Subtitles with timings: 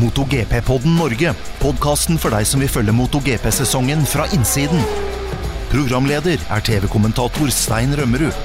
[0.00, 1.34] MotoGP-podden Norge.
[1.60, 4.80] Podkasten for deg som vil følge MotoGP-sesongen fra innsiden.
[5.68, 8.38] Programleder er TV-kommentator Stein Rømmerud.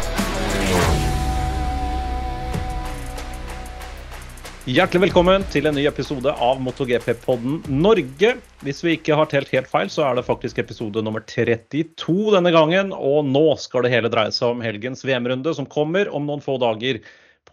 [4.65, 8.31] Hjertelig velkommen til en ny episode av MotoGP-podden Norge.
[8.65, 12.51] Hvis vi ikke har telt helt feil, så er det faktisk episode nummer 32 denne
[12.51, 12.89] gangen.
[12.91, 16.57] Og nå skal det hele dreie seg om helgens VM-runde som kommer om noen få
[16.59, 16.99] dager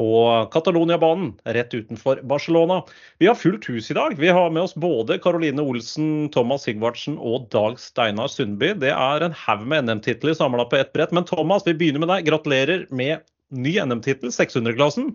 [0.02, 2.80] på Catalonia-banen rett utenfor Barcelona.
[3.22, 4.16] Vi har fullt hus i dag.
[4.18, 8.72] Vi har med oss både Caroline Olsen, Thomas Sigvartsen og Dag Steinar Sundby.
[8.82, 11.14] Det er en haug med NM-titler samla på ett brett.
[11.14, 12.26] Men Thomas, vi begynner med deg.
[12.32, 13.22] Gratulerer med
[13.54, 15.12] ny NM-tittel, 600-klassen.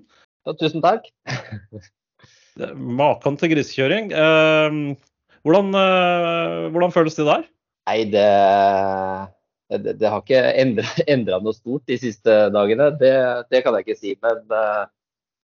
[0.47, 1.11] Ja, tusen takk.
[3.01, 4.13] Maken til grisekjøring.
[4.15, 4.79] Eh,
[5.43, 7.43] hvordan, eh, hvordan, føles det der?
[7.91, 8.29] Nei, det,
[9.69, 10.43] det, det har ikke
[11.11, 12.91] endra noe stort de siste dagene.
[12.99, 13.13] Det,
[13.51, 14.13] det, kan jeg ikke si.
[14.23, 14.83] Men eh,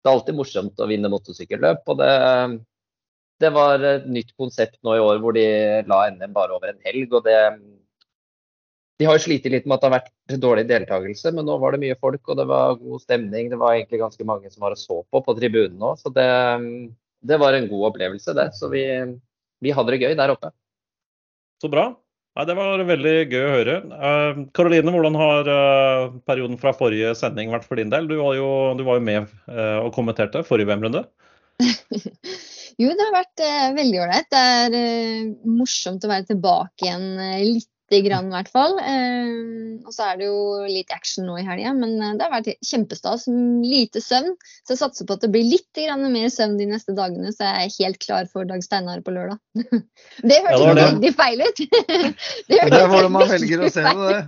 [0.03, 1.83] det er alltid morsomt å vinne motorsykkelløp.
[1.91, 2.13] Og det,
[3.43, 5.47] det var et nytt konsept nå i år hvor de
[5.89, 7.13] la NM bare over en helg.
[7.13, 7.39] og det
[9.03, 11.81] de har slitt litt med at det har vært dårlig deltakelse, men nå var det
[11.83, 13.49] mye folk og det var god stemning.
[13.51, 16.29] Det var egentlig ganske mange som var og så på på tribunen òg, så det,
[17.27, 18.49] det, var en god opplevelse, det.
[18.59, 18.85] Så vi,
[19.65, 20.53] vi, hadde det gøy der oppe.
[21.63, 21.89] Så bra.
[22.33, 23.75] Nei, det var veldig gøy å høre.
[24.57, 28.09] Karoline, uh, hvordan har uh, perioden fra forrige sending vært for din del?
[28.09, 31.05] Du var jo, du var jo med uh, og kommenterte forrige VM-runde.
[32.81, 33.45] jo, det har vært
[33.77, 34.31] veldig ålreit.
[34.33, 34.47] Det
[34.79, 35.29] er
[35.61, 37.07] morsomt å være tilbake igjen
[37.51, 38.79] litt lite grann, i hvert fall.
[38.81, 42.33] Eh, og så er det jo litt action nå i helga, men eh, det har
[42.33, 43.27] vært kjempestas.
[43.29, 44.35] Lite søvn.
[44.65, 47.67] Så jeg satser på at det blir litt mer søvn de neste dagene, så jeg
[47.67, 49.39] er helt klar for Dag Steinar på lørdag.
[50.29, 51.63] det hørtes ja, veldig feil ut.
[52.49, 54.21] det, det er hvordan man velger å se det,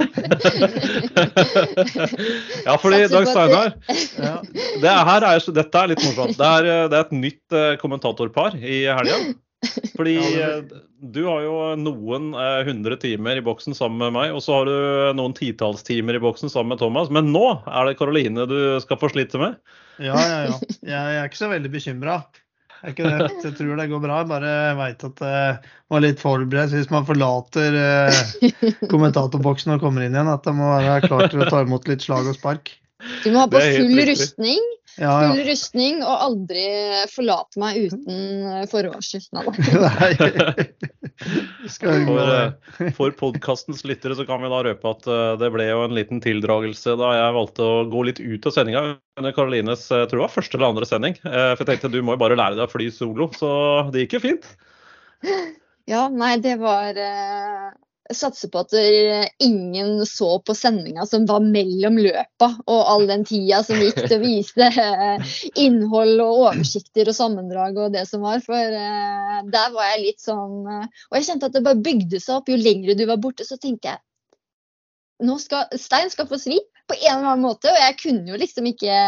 [2.66, 3.74] ja, fordi Dag Steinar
[4.18, 4.36] ja.
[4.82, 6.36] det her er, Dette er litt morsomt.
[6.38, 9.22] Det er, det er et nytt eh, kommentatorpar i helga.
[9.96, 10.60] Fordi eh,
[11.14, 14.70] du har jo noen eh, hundre timer i boksen sammen med meg, og så har
[14.70, 14.76] du
[15.18, 17.10] noen titalls timer i boksen sammen med Thomas.
[17.14, 19.58] Men nå er det Karoline du skal få slite med?
[20.02, 20.56] Ja, ja, ja.
[20.82, 22.22] Jeg er ikke så veldig bekymra.
[22.84, 24.20] Jeg tror det går bra.
[24.20, 28.18] Jeg bare veit at uh, man er litt forberedt hvis man forlater uh,
[28.92, 30.28] kommentatorboksen og kommer inn igjen.
[30.28, 32.74] At man må være klar til å ta imot litt slag og spark.
[33.24, 34.60] Du må ha på full rustning
[34.98, 35.30] ja, ja.
[35.32, 36.64] Full rustning og aldri
[37.10, 39.22] forlate meg uten forvarsel.
[41.80, 45.82] for eh, for podkastens lyttere så kan vi da røpe at eh, det ble jo
[45.84, 48.84] en liten tildragelse da jeg valgte å gå litt ut av sendinga
[49.18, 51.18] under Karolines jeg tror det var første eller andre sending.
[51.22, 53.50] Eh, for jeg tenkte du må jo bare lære deg å fly solo, så
[53.94, 54.54] det gikk jo fint.
[55.84, 56.96] Ja, nei, det var
[58.12, 63.24] satser på at eh, ingen så på sendinga som var mellom løpa og all den
[63.24, 68.24] tida som gikk til å vise eh, innhold og oversikter og sammendrag og det som
[68.26, 68.42] var.
[68.44, 72.20] For uh, der var jeg litt sånn uh, Og jeg kjente at det bare bygde
[72.20, 72.50] seg opp.
[72.50, 74.02] Jo lengre du var borte, så tenker jeg
[75.24, 76.58] nå skal, Stein skal få svi
[76.90, 77.70] på en eller annen måte.
[77.72, 78.98] Og jeg kunne jo liksom ikke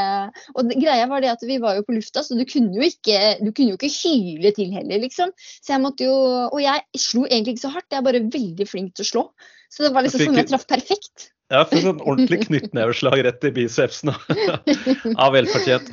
[0.57, 3.37] Og greia var det at vi var jo på lufta, så du kunne jo ikke,
[3.43, 5.35] du kunne jo ikke hyle til heller, liksom.
[5.61, 6.17] Så jeg måtte jo
[6.51, 9.25] Og jeg slo egentlig ikke så hardt, jeg er bare veldig flink til å slå.
[9.73, 11.31] Så det var liksom sånn jeg traff perfekt.
[11.53, 15.93] Ja, for sånn ordentlig knyttneveslag rett i bicepsen ja, velfortjent.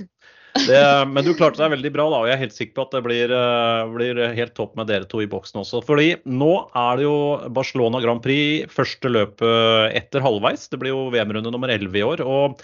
[0.54, 2.92] Det, men du klarte deg veldig bra, da, og jeg er helt sikker på at
[2.94, 5.82] det blir, uh, blir, helt topp med dere to i boksen også.
[5.86, 7.18] Fordi nå er det jo
[7.58, 10.68] Barcelona Grand Prix, første løpet etter halvveis.
[10.70, 12.22] Det blir jo VM-runde nummer 11 i år.
[12.22, 12.62] og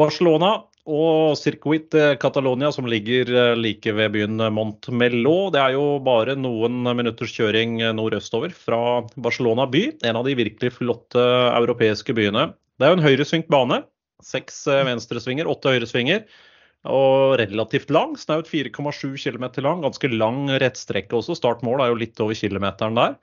[0.00, 5.52] Barcelona og Circuit Catalonia, som ligger eh, like ved byen Montmello.
[5.54, 9.84] Det er jo bare noen minutters kjøring nordøstover fra Barcelona by.
[10.08, 11.22] En av de virkelig flotte
[11.52, 12.48] europeiske byene.
[12.80, 13.84] Det er jo en høyresvingt bane.
[14.24, 16.24] Seks eh, venstresvinger, åtte høyresvinger
[16.88, 18.16] og relativt lang.
[18.18, 19.84] Snaut 4,7 km lang.
[19.84, 21.36] Ganske lang rettstrekke også.
[21.38, 23.16] Startmål er jo litt over kilometeren der.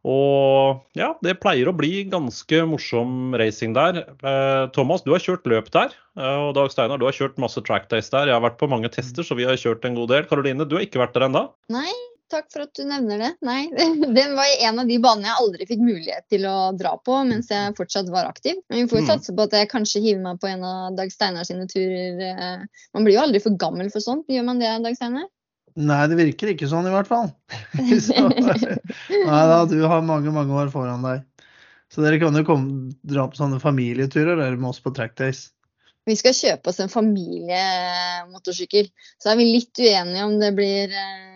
[0.00, 3.98] Og ja, det pleier å bli ganske morsom racing der.
[4.08, 5.92] Eh, Thomas, du har kjørt løp der.
[6.16, 8.30] Eh, og Dag Steinar, du har kjørt masse trackdays der.
[8.30, 10.24] Jeg har vært på mange tester, så vi har kjørt en god del.
[10.30, 11.44] Karoline, du har ikke vært der ennå?
[11.74, 11.92] Nei,
[12.30, 13.30] takk for at du nevner det.
[13.46, 13.64] Nei,
[14.18, 17.50] den var en av de banene jeg aldri fikk mulighet til å dra på mens
[17.52, 18.60] jeg fortsatt var aktiv.
[18.70, 21.12] Men vi får jo satse på at jeg kanskje hiver meg på en av Dag
[21.14, 22.22] Steinar sine turer.
[22.30, 22.86] Eh.
[22.96, 25.28] Man blir jo aldri for gammel for sånt, gjør man det, Dag Steinar?
[25.80, 27.30] Nei, det virker ikke sånn i hvert fall.
[28.06, 31.26] Så, nei da, du har mange, mange år foran deg.
[31.90, 35.48] Så dere kan jo komme, dra på sånne familieturer der med oss på trackdays.
[36.08, 38.88] Vi skal kjøpe oss en familiemotorsykkel.
[39.20, 41.29] Så er vi litt uenige om det blir eh,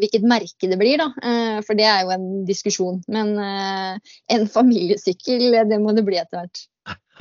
[0.00, 1.08] hvilket merke det blir, da.
[1.22, 3.00] Eh, for det er jo en diskusjon.
[3.12, 6.62] Men eh, en familiesykkel, det må det bli etter hvert.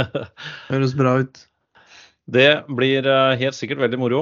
[0.72, 1.42] Høres bra ut.
[2.32, 4.22] Det blir eh, helt sikkert veldig moro.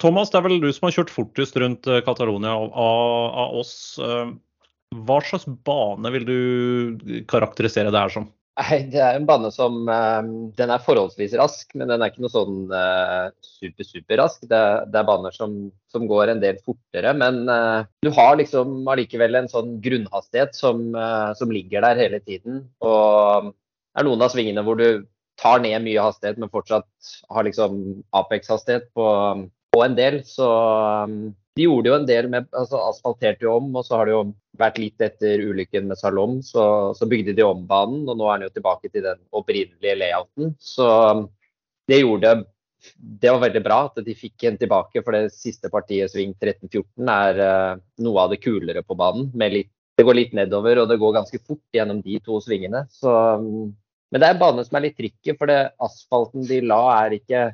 [0.00, 3.74] Thomas, det er vel du som har kjørt fortest rundt Catalonia av, av, oss.
[4.00, 6.38] Hva slags bane vil du
[7.28, 8.30] karakterisere det her som?
[8.60, 9.86] Nei, Det er en bane som
[10.58, 12.58] Den er forholdsvis rask, men den er ikke noe sånn
[13.46, 14.42] super, super rask.
[14.44, 14.60] Det,
[14.92, 15.54] det er baner som,
[15.92, 17.14] som, går en del fortere.
[17.16, 17.46] Men
[18.04, 20.84] du har liksom allikevel en sånn grunnhastighet som,
[21.38, 22.66] som ligger der hele tiden.
[22.84, 25.06] Og det er noen av svingene hvor du
[25.40, 27.80] tar ned mye hastighet, men fortsatt har liksom
[28.20, 29.08] Apex-hastighet på
[29.72, 30.20] på en del.
[30.28, 30.46] Så
[31.08, 34.14] um, de gjorde jo en del med altså Asfalterte jo om, og så har det
[34.16, 34.22] jo
[34.60, 36.64] vært litt etter ulykken med Salom, så,
[36.96, 38.04] så bygde de om banen.
[38.06, 40.56] Og nå er den jo tilbake til den opprinnelige layouten.
[40.60, 41.28] Så um,
[41.90, 42.42] det gjorde
[42.98, 47.12] det var veldig bra at de fikk en tilbake, for det siste partiet sving 13-14
[47.14, 49.28] er uh, noe av det kulere på banen.
[49.52, 52.82] Litt, det går litt nedover, og det går ganske fort gjennom de to svingene.
[52.90, 53.70] Så, um,
[54.10, 57.20] men det er en bane som er litt tricky, for det asfalten de la er
[57.20, 57.44] ikke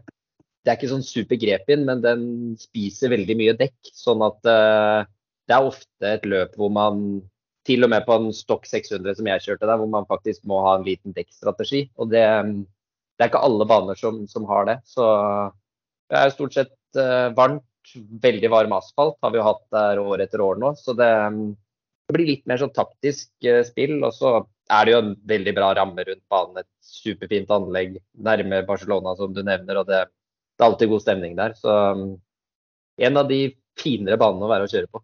[0.69, 2.25] det er ikke sånn super grep-in, men den
[2.61, 3.89] spiser veldig mye dekk.
[3.97, 5.07] Sånn at uh,
[5.49, 7.23] det er ofte et løp hvor man
[7.65, 10.61] til og med på en stokk 600 som jeg kjørte der, hvor man faktisk må
[10.67, 11.87] ha en liten dekkstrategi.
[11.97, 14.77] Og det, det, er ikke alle baner som, som, har det.
[14.89, 15.07] Så
[16.13, 17.65] det er stort sett uh, varmt,
[18.21, 20.75] veldig varm asfalt har vi jo hatt der år etter år nå.
[20.77, 21.09] Så det,
[22.05, 23.97] det blir litt mer sånn taktisk uh, spill.
[24.05, 24.37] Og så
[24.69, 26.61] er det jo en veldig bra ramme rundt banen.
[26.61, 29.81] Et superfint anlegg nærme Barcelona, som du nevner.
[29.81, 30.05] og det
[30.59, 31.55] det er alltid god stemning der.
[31.55, 32.09] Så um,
[32.99, 33.45] en av de
[33.79, 35.03] finere banene å være å kjøre på.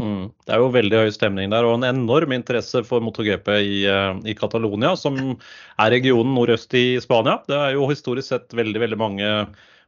[0.00, 0.28] Mm.
[0.44, 4.20] Det er jo veldig høy stemning der og en enorm interesse for MotoGP i, uh,
[4.28, 5.16] i Catalonia, som
[5.80, 7.38] er regionen nordøst i Spania.
[7.48, 9.30] Det er jo historisk sett veldig, veldig mange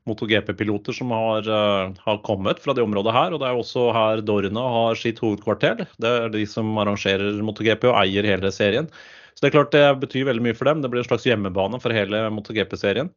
[0.08, 3.36] MotoGP-piloter som har, uh, har, kommet fra det området her.
[3.36, 5.84] Og det er også her Dorna har sitt hovedkvarter.
[6.00, 8.88] Det er de som arrangerer MotoGP og eier hele serien.
[9.36, 10.80] Så det er klart det betyr veldig mye for dem.
[10.80, 13.12] Det blir en slags hjemmebane for hele MotoGP-serien.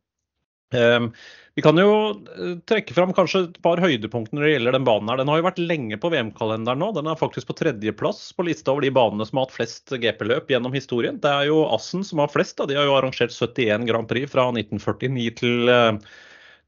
[0.76, 1.12] Um,
[1.56, 5.08] vi kan jo eh, trekke fram kanskje et par høydepunkter når det gjelder den banen.
[5.12, 5.22] her.
[5.22, 6.90] Den har jo vært lenge på VM-kalenderen nå.
[6.98, 10.52] Den er faktisk på tredjeplass på lista over de banene som har hatt flest GP-løp
[10.52, 11.22] gjennom historien.
[11.24, 12.58] Det er jo Assen som har flest.
[12.60, 12.68] Da.
[12.68, 16.20] De har jo arrangert 71 Grand Prix fra 1949 til, eh,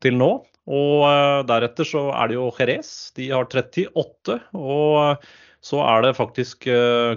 [0.08, 0.32] til nå.
[0.68, 2.96] Og uh, deretter så er det jo Jerez.
[3.20, 4.40] De har 38.
[4.56, 5.28] Og
[5.68, 6.68] så er det faktisk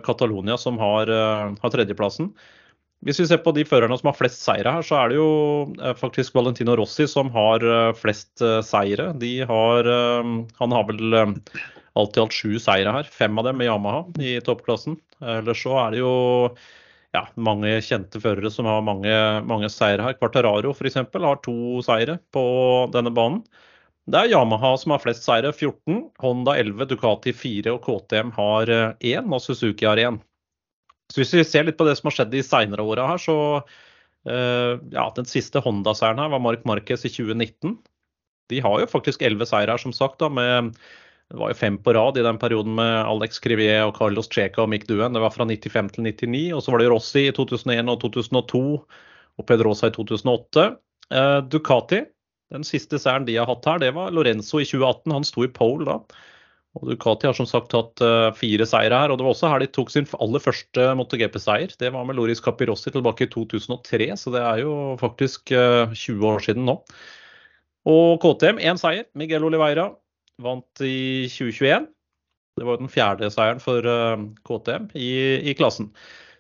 [0.07, 2.31] Catalonia som har, har tredjeplassen.
[3.01, 5.29] Hvis vi ser på de førerne som har flest seire her, så er det jo
[5.81, 9.07] eh, faktisk Valentino Rossi som har eh, flest eh, seire.
[9.49, 9.89] Har,
[10.59, 14.37] han har vel alt i alt sju seire her, fem av dem med Yamaha i
[14.45, 15.01] toppklassen.
[15.25, 16.13] Ellers så er det jo
[17.17, 19.17] ja, mange kjente førere som har mange,
[19.49, 20.21] mange seire her.
[20.21, 21.01] Quartararo f.eks.
[21.01, 22.45] har to seire på
[22.93, 23.41] denne banen.
[24.11, 26.11] Det er Yamaha som har flest seire, 14.
[26.21, 30.21] Honda 11, Ducati 4 og KTM har 1, og Suzuki har 1.
[31.11, 33.37] Så hvis vi ser litt på det som har skjedd de seinere åra her, så
[33.61, 37.79] uh, ja, den siste Honda-seieren her var Mark Marquez i 2019.
[38.51, 40.21] De har jo faktisk elleve seire her, som sagt.
[40.23, 40.75] da, med
[41.31, 44.65] det var jo fem på rad i den perioden med Alex Crivier og Carlos Checa
[44.65, 45.15] og Mick Duen.
[45.15, 46.41] Det var fra 95 til 99.
[46.57, 48.63] Og så var det Rossi i 2001 og 2002
[49.39, 50.65] og Pedrosa i 2008.
[51.15, 52.01] Eh, Ducati,
[52.51, 55.15] den siste seieren de har hatt her, det var Lorenzo i 2018.
[55.15, 56.01] Han sto i pole da.
[56.79, 59.11] Og Ducati har som sagt hatt uh, fire seire her.
[59.11, 61.75] og Det var også her de tok sin aller første MotoGP-seier.
[61.81, 65.97] Det var med Loris Capirossi tilbake i 2003, så det er jo faktisk uh, eh,
[65.99, 66.77] 20 år siden nå.
[67.91, 69.09] Og KTM én seier.
[69.19, 69.89] Miguel Oliveira
[70.41, 71.91] vant i 2021.
[72.61, 75.13] Det var den fjerde seieren for eh, KTM i,
[75.51, 75.91] i klassen.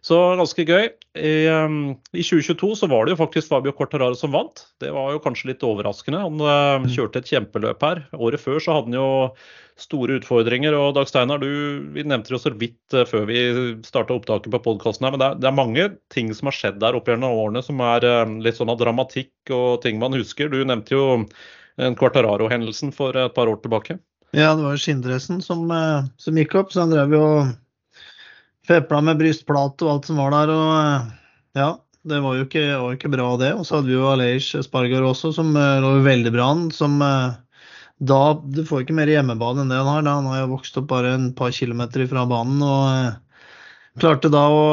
[0.04, 0.88] Så ganske gøy.
[1.19, 4.62] I, um, I, 2022 så var det jo faktisk Fabio Cortararo som vant.
[4.80, 6.23] Det var jo kanskje litt overraskende.
[6.25, 8.04] Han uh, kjørte et kjempeløp her.
[8.16, 9.11] Året før så hadde han jo
[9.80, 10.76] store utfordringer.
[10.78, 13.45] Og Dag Steinar, du, vi nevnte jo så vidt uh, før vi
[13.85, 16.80] starta opptaket på podkasten her, men det er, det er, mange ting som har skjedd
[16.80, 20.49] der opp gjennom årene som er uh, litt sånn av dramatikk og ting man husker.
[20.49, 21.09] Du nevnte jo
[21.80, 24.00] en Quartararo-hendelsen for et par år tilbake.
[24.37, 25.66] Ja, det var skinndressen som,
[26.23, 27.25] som gikk opp, så han drev jo
[28.69, 30.52] fepla med brystplate og alt som var der.
[30.55, 31.09] og eh,
[31.61, 31.71] ja,
[32.09, 33.52] det var jo ikke, var ikke bra, det.
[33.59, 36.69] Og så hadde vi jo Alej Spargar også, som uh, lå veldig bra an.
[36.75, 37.37] Som uh,
[38.00, 40.07] da Du får ikke mer hjemmebane enn det han har.
[40.07, 40.17] Da.
[40.21, 44.64] Han har jo vokst opp bare en par kilometer fra banen og klarte da å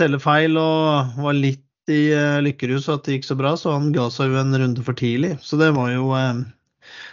[0.00, 3.92] telle feil og var litt i uh, lykkerus at det gikk så bra, så han
[3.94, 5.36] ga seg jo en runde for tidlig.
[5.46, 6.10] Så det var jo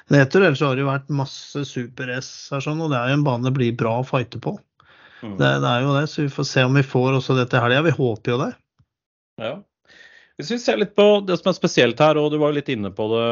[0.10, 0.42] nedtur.
[0.42, 3.46] Ellers har det jo vært masse super-S her, sånn, og det er jo en bane
[3.46, 4.58] det blir bra å fighte på.
[5.24, 5.38] Mm.
[5.40, 7.64] Det, det, er jo det, så vi får se om vi får også det til
[7.64, 7.86] helga.
[7.86, 8.50] Vi håper jo det.
[9.42, 9.54] Ja.
[10.34, 12.70] Hvis vi ser litt på det som er spesielt her, og du var jo litt
[12.74, 13.26] inne på det,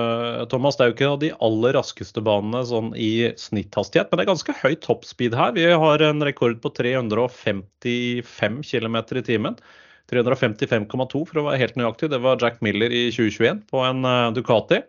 [0.51, 0.77] Thomas.
[0.77, 4.57] Det er jo ikke de aller raskeste banene sånn i snitthastighet, men det er ganske
[4.61, 5.55] høy toppspeed her.
[5.57, 9.57] Vi har en rekord på 355 km i timen.
[10.11, 12.11] 355,2 for å være helt nøyaktig.
[12.13, 14.83] Det var Jack Miller i 2021 på en uh, Ducati.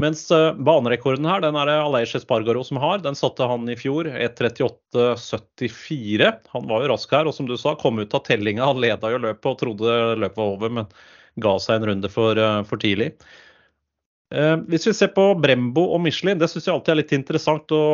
[0.00, 2.98] Mens uh, banerekorden her, den er det Aleish Espargaro som har.
[3.04, 6.32] Den satte han i fjor, 1.38,74.
[6.54, 8.66] Han var jo rask her, og som du sa, kom ut av tellinga.
[8.72, 10.86] Han leda jo løpet og trodde løpet var over, men
[11.42, 13.08] ga seg en runde for, uh, for tidlig.
[14.32, 17.66] Uh, hvis vi ser på Brembo og Michelin, det syns jeg alltid er litt interessant
[17.76, 17.84] å,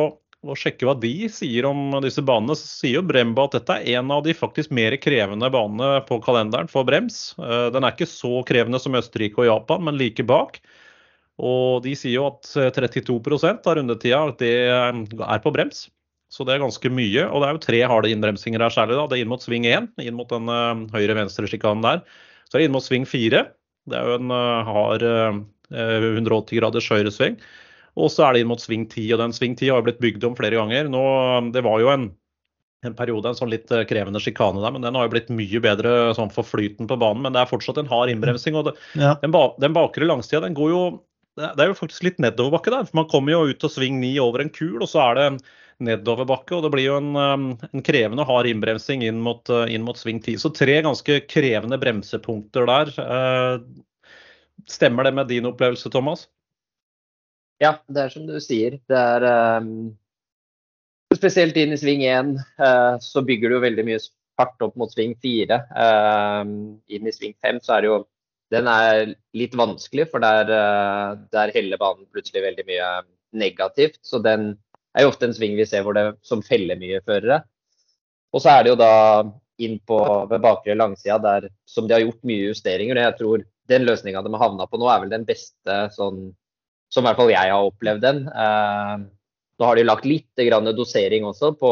[0.47, 2.55] å, sjekke hva de sier om disse banene.
[2.57, 6.15] Så sier jo Brembo at dette er en av de faktisk mer krevende banene på
[6.25, 7.17] kalenderen for brems.
[7.37, 10.51] Den er ikke så krevende som Østerrike og Japan, men like bak.
[11.39, 15.87] Og de sier jo at 32% eh, av rundetida det er på brems.
[16.29, 17.23] Så det er ganske mye.
[17.25, 18.97] Og det er jo tre harde innbremsinger her særlig.
[18.99, 19.07] da.
[19.09, 22.03] Det er inn mot sving 1, inn mot den uh, høyre-venstre-sjikanen der.
[22.45, 23.47] Så er det inn mot sving 4.
[23.89, 25.39] Det er jo en uh, hard uh,
[25.73, 27.39] 180 graders høyresving.
[27.97, 29.07] Og så er det inn mot sving 10.
[29.15, 30.91] Og den sving 10 har jo blitt bygd om flere ganger.
[30.91, 31.01] Nå,
[31.55, 32.07] det var jo en,
[32.85, 36.13] en periode, en sånn litt krevende sjikane der, men den har jo blitt mye bedre
[36.19, 37.25] sånn for flyten på banen.
[37.25, 38.59] Men det er fortsatt en hard innbremsing.
[38.59, 39.15] og det, ja.
[39.23, 40.83] den, ba, den bakre langsida den går jo
[41.39, 42.85] det er jo faktisk litt nedoverbakke der.
[42.87, 45.27] for Man kommer jo ut og sving ni over en kul, og så er det
[45.87, 46.57] nedoverbakke.
[46.57, 49.97] og Det blir jo en, um, en krevende hard innbremsing inn mot, uh, inn mot
[49.99, 50.39] sving 10.
[50.41, 52.91] Så tre ganske krevende bremsepunkter der.
[52.99, 53.63] Uh,
[54.69, 56.27] stemmer det med din opplevelse, Thomas?
[57.63, 58.79] Ja, det er som du sier.
[58.87, 59.27] Det er
[59.59, 59.91] um,
[61.09, 63.97] Spesielt inn i sving 1 uh, så bygger du veldig mye
[64.39, 65.57] fart opp mot sving 4.
[65.73, 66.51] Um,
[66.87, 67.97] inn i sving 5 så er det jo
[68.53, 72.89] den er litt vanskelig, for der, eh, der heller banen plutselig veldig mye
[73.37, 73.99] negativt.
[74.01, 74.55] Så den
[74.97, 77.43] er jo ofte en sving vi ser hvor det, som feller mye førere.
[78.33, 78.93] Og så er det jo da
[79.59, 79.99] inn på
[80.31, 82.97] ved bakre langsida der som de har gjort mye justeringer.
[82.97, 86.29] og jeg tror den løsninga de har havna på nå, er vel den beste sånn
[86.89, 88.21] som i hvert fall jeg har opplevd den.
[88.33, 88.95] Eh,
[89.59, 90.25] nå har de lagt litt
[90.73, 91.71] dosering også på,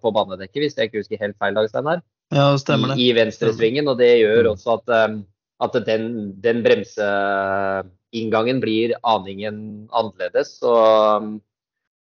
[0.00, 2.02] på banedekket, hvis jeg ikke husker helt feil, Dag Steinar.
[2.34, 2.98] Ja, stemmer det.
[2.98, 3.88] I, I venstresvingen.
[3.90, 4.50] Og det gjør mm.
[4.54, 5.20] også at um,
[5.60, 9.60] at den, den bremseinngangen blir aningen
[9.92, 10.56] annerledes.
[10.64, 11.28] Og,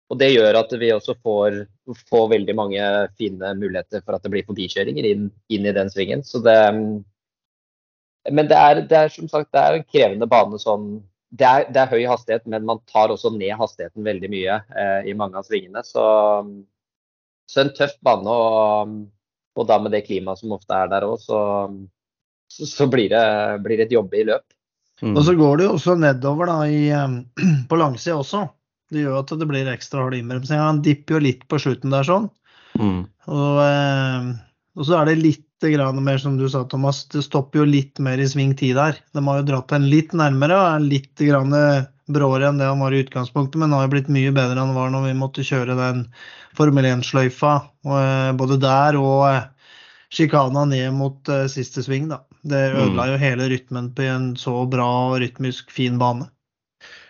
[0.09, 1.65] og, det gjør at vi også får,
[2.11, 2.87] får, veldig mange
[3.19, 6.23] fine muligheter for at det blir forbikjøringer inn, inn i den svingen.
[6.23, 6.59] Det,
[8.31, 10.99] men det er, det er, som sagt det er en krevende bane sånn
[11.29, 15.11] det er, det er, høy hastighet, men man tar også ned hastigheten veldig mye eh,
[15.11, 15.83] i mange av svingene.
[15.85, 16.05] Så,
[17.45, 18.95] så en tøff bane, og,
[19.53, 21.41] og, da med det klimaet som ofte er der òg, så,
[22.49, 23.25] så, så blir, det,
[23.65, 24.47] blir, det, et jobbe i løp.
[25.03, 25.15] Mm.
[25.15, 26.89] Og så går det jo også nedover da, i,
[27.71, 28.47] på langsida også.
[28.89, 30.61] Det gjør at det blir ekstra hard innbremsing.
[30.61, 32.31] Han dipper jo litt på slutten der sånn.
[32.79, 33.03] Mm.
[33.29, 34.31] Og, eh,
[34.79, 37.03] og, så er det litt grann mer som du sa, Thomas.
[37.13, 38.99] Det stopper jo litt mer i sving 10 der.
[39.13, 41.53] De har jo dratt den litt nærmere og er litt grann
[42.09, 44.71] bråere enn det han var i utgangspunktet, men han har jo blitt mye bedre enn
[44.71, 46.07] han var når vi måtte kjøre den
[46.57, 47.59] Formel 1-sløyfa.
[47.85, 49.75] Eh, både der og eh,
[50.15, 52.09] sjikana ned mot siste sving.
[52.09, 52.23] da.
[52.49, 53.13] Det ødela mm.
[53.13, 56.29] jo hele rytmen på en så bra og rytmisk fin bane.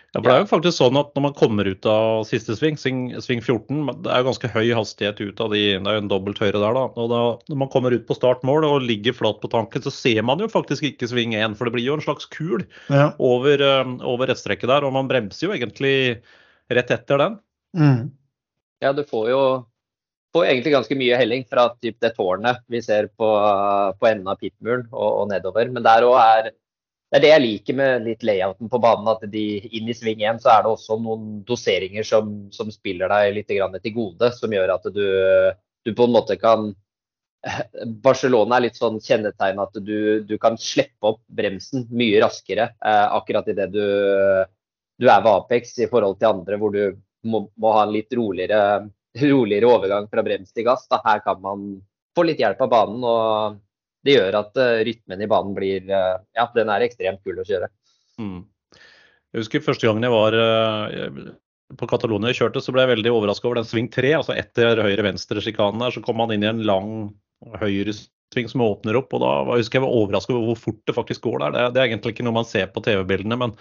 [0.09, 2.79] Ja, for Det er jo faktisk sånn at når man kommer ut av siste sving,
[2.81, 6.01] sving, sving 14, det er jo ganske høy hastighet ut av de, det er jo
[6.01, 6.85] en dobbelt høyre der da.
[6.89, 7.19] og da,
[7.51, 10.49] Når man kommer ut på startmål og ligger flat på tanken, så ser man jo
[10.49, 11.53] faktisk ikke sving 1.
[11.59, 13.11] For det blir jo en slags kul ja.
[13.21, 13.61] over,
[14.01, 15.93] over rettstrekket der, og man bremser jo egentlig
[16.73, 17.37] rett etter den.
[17.77, 18.09] Mm.
[18.81, 19.41] Ja, du får jo
[20.33, 23.29] får egentlig ganske mye helling fra typ det tårnet vi ser på,
[23.99, 25.71] på enden av pitmuren og, og, nedover.
[25.73, 26.49] Men der òg er
[27.09, 29.07] det er det jeg liker med litt layouten på banen.
[29.09, 33.09] At de, inn i sving 1 så er det også noen doseringer som, som spiller
[33.09, 34.29] deg litt til gode.
[34.37, 35.07] Som gjør at du,
[35.87, 36.69] du, på en måte kan
[38.05, 43.07] Barcelona er litt sånn kjennetegn at du, du kan slippe opp bremsen mye raskere eh,
[43.15, 43.83] akkurat idet du,
[44.99, 48.13] du er ved Apex i forhold til andre hvor du må, må ha en litt
[48.13, 48.59] roligere
[49.17, 50.85] roligere overgang fra brems til gass.
[50.91, 51.01] Da.
[51.05, 51.65] Her kan man
[52.17, 53.59] få litt hjelp av banen, og
[54.05, 57.47] det gjør at uh, rytmen i banen blir uh, Ja, den er ekstremt kul å
[57.47, 57.69] kjøre.
[58.21, 58.43] Mm.
[59.29, 61.33] Jeg husker første gangen jeg var uh,
[61.77, 64.13] på Catalonia og kjørte, så ble jeg veldig overraska over den sving 3.
[64.21, 66.93] Altså etter høyre-venstre-sjikanen der, så kom man inn i en lang
[67.61, 69.13] høyresving som åpner opp.
[69.13, 71.59] og Da jeg husker jeg var overraska over hvor fort det faktisk går der.
[71.75, 73.55] Det er egentlig ikke noe man ser på TV-bildene, men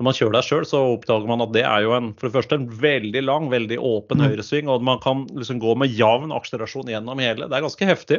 [0.00, 2.38] når man kjører der sjøl, så oppdager man at det er jo en, for det
[2.38, 4.22] første en veldig lang, veldig åpen mm.
[4.30, 4.70] høyresving.
[4.72, 7.44] Og man kan liksom gå med jevn akselerasjon gjennom hele.
[7.50, 8.18] Det er ganske heftig.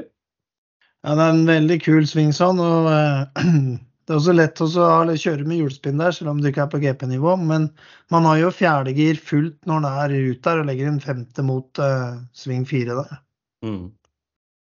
[1.02, 2.62] Ja, det er en veldig kul sving sånn.
[2.62, 3.24] og uh,
[4.06, 6.84] Det er også lett å kjøre med hjulspinn der, selv om du ikke er på
[6.84, 7.34] GP-nivå.
[7.50, 7.66] Men
[8.14, 11.82] man har jo fjerdegir fullt når det er ut der, og legger en femte mot
[11.82, 13.18] uh, sving fire der.
[13.66, 13.90] Mm.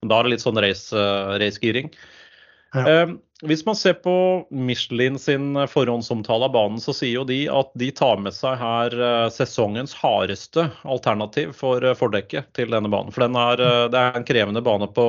[0.07, 1.91] Da er det litt sånn race-giring.
[1.91, 3.03] Uh, race ja.
[3.03, 4.13] Uh, hvis man ser på
[4.49, 8.95] Michelin sin forhåndsomtale av banen, så sier jo de at de tar med seg her
[8.99, 13.11] uh, sesongens hardeste alternativ for uh, fordekket til denne banen.
[13.13, 15.07] For er, det er en krevende bane på,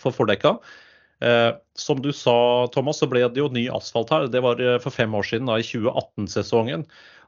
[0.00, 0.56] for fordekka.
[1.76, 4.24] som du sa, Thomas, så ble det jo ny asfalt her.
[4.32, 6.86] Det var for fem år siden, da, i 2018-sesongen.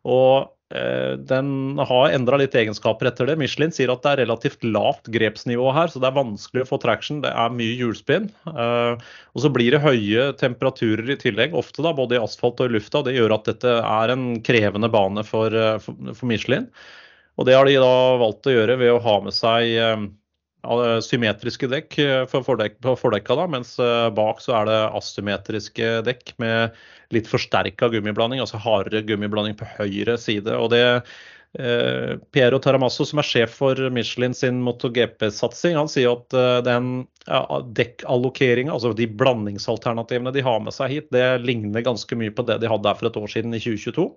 [0.09, 3.37] Og eh, den har endra litt egenskaper etter det.
[3.41, 6.81] Michelin sier at det er relativt lavt grepsnivå her, så det er vanskelig å få
[6.83, 7.21] traction.
[7.25, 8.31] Det er mye hjulspinn.
[8.51, 12.73] Eh, og så blir det høye temperaturer i tillegg, ofte da, både i asfalt og
[12.73, 13.05] i lufta.
[13.07, 16.67] Det gjør at dette er en krevende bane for, eh, for, for Michelin.
[17.41, 20.11] Og det har de da valgt å gjøre ved å ha med seg
[21.03, 25.93] symmetriske dekk eh, for fordek, på fordekka, da, mens eh, bak så er det asymmetriske
[26.07, 26.77] dekk med
[27.13, 30.55] litt forsterka gummiblanding, altså hardere gummiblanding på høyre side.
[30.55, 30.85] og det
[31.59, 36.93] eh, Piero Taramasso, som er sjef for Michelin sin MotoGP-satsing, han sier at eh, den
[37.27, 37.43] ja,
[37.83, 42.63] dekkallokeringa, altså de blandingsalternativene de har med seg hit, det ligner ganske mye på det
[42.63, 44.09] de hadde her for et år siden, i 2022.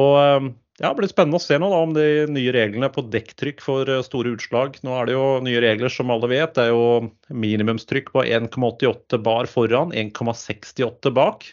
[0.00, 3.58] Og ja, Det blir spennende å se nå da, om de nye reglene på dekktrykk
[3.60, 4.78] får eh, store utslag.
[4.86, 6.54] Nå er det jo nye regler som alle vet.
[6.56, 11.44] Det er jo minimumstrykk på 1,88 bar foran, 1,68 bak.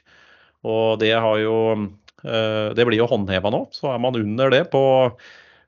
[0.67, 1.12] Og det,
[1.43, 1.57] jo,
[2.24, 3.65] eh, det blir jo håndheva nå.
[3.75, 4.84] Så er man under det på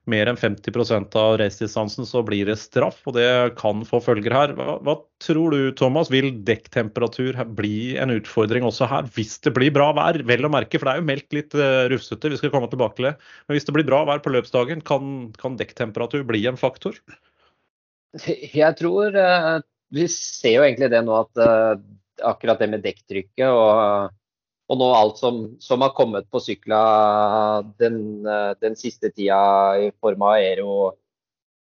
[0.10, 3.00] mer enn 50% av racedistansen, så blir det straff.
[3.10, 3.30] Og det
[3.60, 4.54] kan få følger her.
[4.58, 6.12] Hva, hva, tror du, Thomas?
[6.14, 10.22] Vil dekktemperatur bli en utfordring også her, hvis det blir bra vær?
[10.30, 13.00] Vel å merke, for det er jo meldt litt uh, rufsete, vi skal komme tilbake
[13.00, 13.16] til det.
[13.48, 16.98] Men hvis det blir bra vær på løpsdagen, kan, kan dekktemperatur bli en faktor?
[18.18, 19.60] Jeg tror uh,
[19.94, 21.82] Vi ser jo egentlig det nå at uh,
[22.26, 24.16] akkurat det med dekktrykket og
[24.70, 26.80] og nå alt som, som har kommet på sykla
[27.82, 29.40] den, eh, den, siste tida
[29.82, 30.74] i form av aero,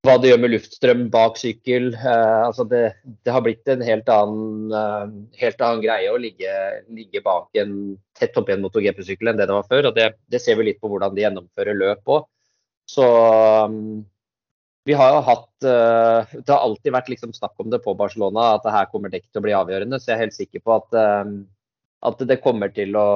[0.07, 1.93] hva det gjør med luftstrøm bak sykkel.
[1.95, 6.55] Eh, altså det, det, har blitt en helt annen, eh, helt annen greie å ligge,
[6.91, 7.77] ligge, bak en
[8.19, 9.91] tett oppi en MotoGP-sykkel enn det det var før.
[9.93, 12.27] og det, det, ser vi litt på hvordan de gjennomfører løp òg.
[12.91, 13.07] Så
[13.71, 14.01] um,
[14.89, 18.57] vi har jo hatt uh, Det har alltid vært liksom snakk om det på Barcelona,
[18.57, 20.01] at det her kommer dekk til å bli avgjørende.
[20.01, 21.37] Så jeg er helt sikker på at um,
[22.01, 23.09] at det kommer til å,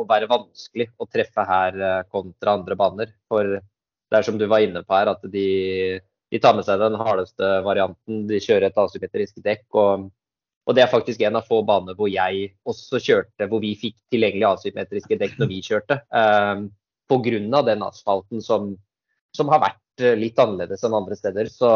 [0.00, 3.12] å, være vanskelig å treffe her eh, kontra andre baner.
[3.30, 5.48] For det er som du var inne på her, at de,
[6.28, 8.26] de tar med seg den hardeste varianten.
[8.28, 9.64] De kjører et asymmetrisk dekk.
[9.80, 10.08] Og,
[10.68, 13.96] og, det er faktisk en av få baner hvor jeg også kjørte, hvor vi fikk
[14.12, 16.02] tilgjengelig asymmetriske dekk når vi kjørte.
[16.12, 16.66] Eh,
[17.08, 17.62] Pga.
[17.64, 18.74] den asfalten som,
[19.32, 21.48] som, har vært eh, litt annerledes enn andre steder.
[21.48, 21.70] Så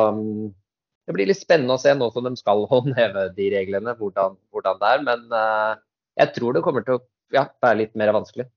[1.08, 4.82] det blir litt spennende å se nå som de skal håndheve de reglene, hvordan, hvordan
[4.82, 5.00] det er.
[5.08, 5.80] Men uh,
[6.20, 7.02] jeg tror det kommer til å
[7.34, 8.48] ja, være litt mer vanskelig.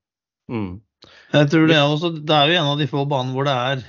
[0.52, 0.80] Mm.
[1.36, 3.56] Jeg tror det er, også, det er jo en av de få banene hvor det
[3.56, 3.86] er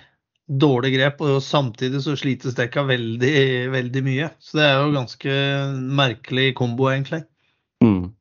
[0.47, 3.39] dårlig grep, og samtidig så slites dekka veldig,
[3.73, 4.29] veldig mye.
[4.39, 5.39] Så det er jo ganske
[5.99, 7.25] merkelig kombo, egentlig.
[7.83, 8.13] Mm.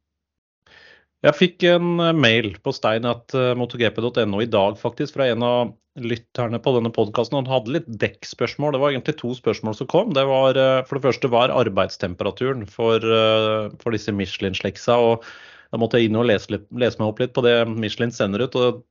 [1.23, 6.91] Jeg fikk en mail på steinatmotogp.no i dag faktisk fra en av lytterne på denne
[6.93, 7.39] podkasten.
[7.39, 8.75] Han hadde litt dekkspørsmål.
[8.75, 10.13] Det var egentlig to spørsmål som kom.
[10.15, 14.97] Det var eh, for det første var arbeidstemperaturen for, eh, for disse Michelin-sleksa.
[14.99, 15.23] og
[15.71, 18.55] Da måtte jeg inn og lese, lese, meg opp litt på det Michelin sender ut.
[18.55, 18.83] og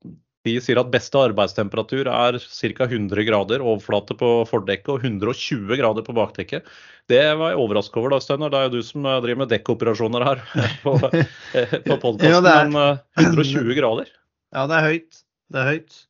[0.44, 2.86] De sier at beste arbeidstemperatur er ca.
[2.88, 6.66] 100 grader overflate på fordekket og 120 grader på bakdekket.
[7.08, 8.52] Det var jeg overraska over, da, Steinar.
[8.52, 10.42] Det er jo du som eh, driver med dekkoperasjoner her
[10.84, 12.74] på, på podkasten.
[12.74, 14.10] Men 120 grader?
[14.54, 15.24] Ja, det er høyt.
[15.52, 16.02] Det er høyt.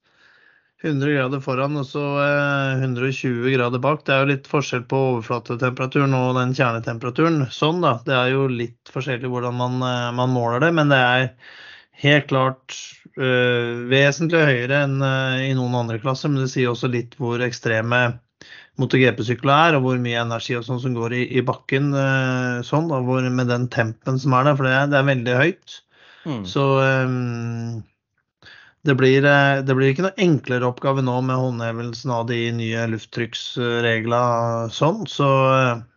[0.85, 2.03] 100 grader foran og så
[2.83, 4.03] 120 eh, grader bak.
[4.05, 7.47] Det er jo litt forskjell på overflatetemperaturen og den kjernetemperaturen.
[7.55, 11.01] Sånn da, Det er jo litt forskjellig hvordan man, eh, man måler det, men det
[11.01, 11.31] er
[12.03, 12.75] helt klart
[13.19, 16.33] øh, vesentlig høyere enn øh, i noen andre klasser.
[16.33, 18.03] Men det sier også litt hvor ekstreme
[18.81, 22.91] MotoGP-sykler er, og hvor mye energi og sånn som går i, i bakken øh, sånn,
[22.91, 25.81] og hvor, med den tempen som er der, for det det er veldig høyt.
[26.25, 26.45] Mm.
[26.49, 26.63] Så
[28.85, 34.73] det blir, det blir, ikke noe enklere oppgave nå med håndhevelsen av de nye lufttrykksreglene
[34.73, 35.05] sånn.
[35.09, 35.29] Så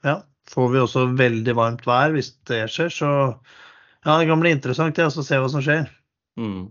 [0.07, 0.17] ja,
[0.51, 2.91] får vi også veldig varmt vær hvis det skjer.
[2.93, 3.11] Så
[4.07, 5.89] ja, det kan bli interessant å se hva som skjer.
[6.39, 6.69] Mm.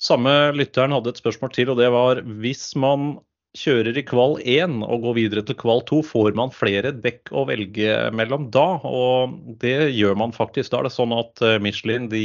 [0.00, 3.18] Samme lytteren hadde et spørsmål til, og det var hvis man
[3.58, 7.44] kjører i kval 1 og går videre til kval 2, får man flere dekk å
[7.48, 8.66] velge mellom da?
[8.86, 10.70] Og det gjør man faktisk.
[10.72, 12.24] Da er det sånn at eh, Michelin de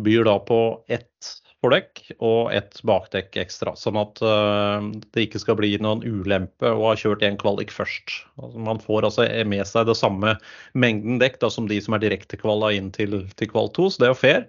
[0.00, 0.60] byr da på
[0.92, 3.74] ett fordekk og ett bakdekk ekstra.
[3.78, 4.82] Sånn at uh,
[5.14, 8.18] det ikke skal bli noen ulempe å ha kjørt én kvalik først.
[8.40, 10.34] Altså, man får altså med seg det samme
[10.74, 14.08] mengden dekk da, som de som er direktekvala inn til, til kval 2, så det
[14.08, 14.44] er jo fair.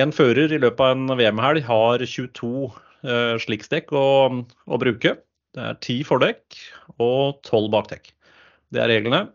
[0.00, 4.08] En fører i løpet av en VM-helg har 22 uh, sliksdekk å,
[4.42, 5.16] å bruke.
[5.54, 6.60] Det er 10 fordekk
[6.98, 8.10] og 12 bakdekk.
[8.74, 9.26] Det er reglene.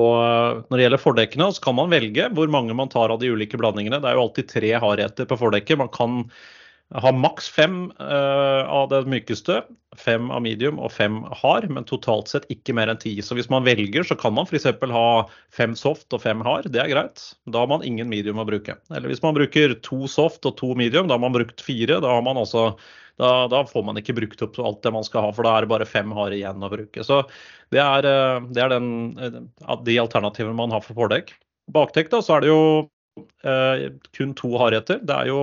[0.00, 3.30] Og når det gjelder fordekkene, så kan man velge hvor mange man tar av de
[3.30, 4.00] ulike blandingene.
[4.02, 5.78] Det er jo alltid tre hardheter på fordekket.
[5.78, 6.24] Man kan
[6.92, 9.62] ha maks fem uh, av det mykeste
[9.98, 13.14] fem av medium og fem hard, men totalt sett ikke mer enn ti.
[13.22, 14.66] Så hvis man velger, så kan man f.eks.
[14.90, 15.06] ha
[15.54, 16.68] fem soft og fem hard.
[16.74, 17.22] Det er greit.
[17.50, 18.76] Da har man ingen medium å bruke.
[18.90, 22.00] Eller hvis man bruker to soft og to medium, da har man brukt fire.
[22.02, 22.70] Da, har man også,
[23.22, 25.66] da, da får man ikke brukt opp alt det man skal ha, for da er
[25.66, 27.06] det bare fem hard igjen å bruke.
[27.06, 27.22] Så
[27.74, 29.40] det er, eh, det er den, eh,
[29.86, 31.34] de alternativene man har for fordekk.
[31.74, 32.64] Bakdekk da, så er det jo
[33.18, 35.00] eh, kun to hardheter.
[35.02, 35.40] Det er jo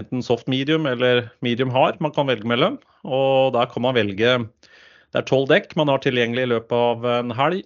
[0.00, 2.78] enten soft medium eller medium hard man kan velge mellom.
[3.04, 4.38] Og der kan man velge
[5.08, 7.64] Det er tolv dekk man har tilgjengelig i løpet av en helg.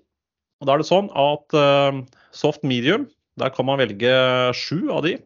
[0.63, 3.09] Og da er det sånn at eh, soft medium,
[3.41, 4.13] der kan man velge
[4.55, 5.17] sju av de.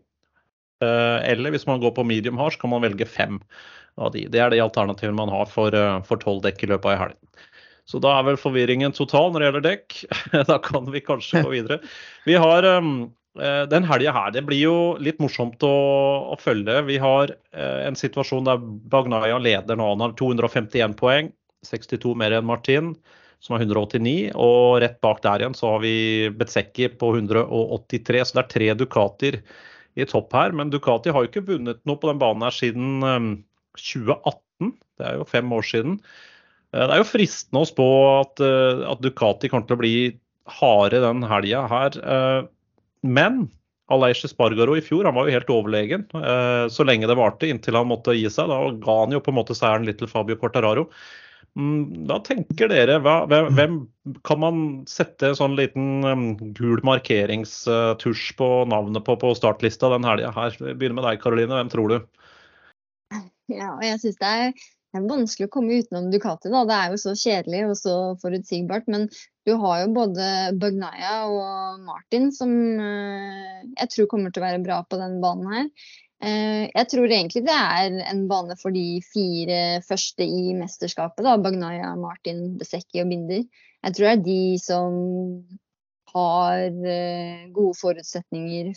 [0.80, 3.36] Eh, eller hvis man går på medium hard, så kan man velge fem
[4.00, 4.24] av de.
[4.32, 7.20] Det er de alternativene man har for tolv dekk i løpet av en helg.
[7.86, 9.98] Så da er vel forvirringen total når det gjelder dekk.
[10.50, 11.78] da kan vi kanskje gå videre.
[12.24, 12.66] Vi har
[13.70, 15.74] den helga her, det blir jo litt morsomt å,
[16.32, 16.78] å følge.
[16.88, 19.90] Vi har eh, en situasjon der Bagnaya leder nå.
[19.94, 21.30] Han har 251 poeng,
[21.66, 22.94] 62 mer enn Martin,
[23.44, 24.32] som har 189.
[24.40, 25.96] Og rett bak der igjen så har vi
[26.36, 29.40] Betsecki på 183, så det er tre Ducatier
[29.96, 30.56] i topp her.
[30.56, 33.30] Men Ducati har jo ikke vunnet noe på den banen her siden eh,
[33.80, 34.74] 2018.
[34.96, 36.00] Det er jo fem år siden.
[36.72, 37.88] Eh, det er jo fristende å spå
[38.22, 39.96] at, eh, at Ducati kommer til å bli
[40.60, 41.96] harde den helga her.
[43.02, 43.46] Men
[43.92, 47.78] Aleish Spargaro i fjor han var jo helt overlegen eh, så lenge det varte, inntil
[47.78, 48.50] han måtte gi seg.
[48.50, 50.88] Da ga han jo på en måte seieren litt til Fabio Cortararo.
[51.56, 52.98] Da tenker dere?
[53.00, 53.78] Hva, hvem,
[54.28, 54.58] kan man
[54.90, 60.58] sette en sånn liten um, gul markeringstusj på navnet på på startlista den helga her?
[60.66, 61.56] Begynner med deg, Karoline.
[61.56, 61.96] Hvem tror du?
[63.48, 66.50] Ja, og jeg synes det er er vanskelig å komme utenom Ducati.
[66.52, 68.88] da, Det er jo så kjedelig og så forutsigbart.
[68.92, 69.06] Men
[69.46, 70.30] du har jo både
[70.60, 75.52] Bagnaya og Martin som eh, jeg tror kommer til å være bra på den banen
[75.52, 75.70] her.
[76.24, 81.24] Eh, jeg tror egentlig det er en bane for de fire første i mesterskapet.
[81.26, 83.44] da, Bagnaya, Martin, Besecki og Binder.
[83.86, 84.94] Jeg tror det er de som
[86.16, 88.72] har eh, gode forutsetninger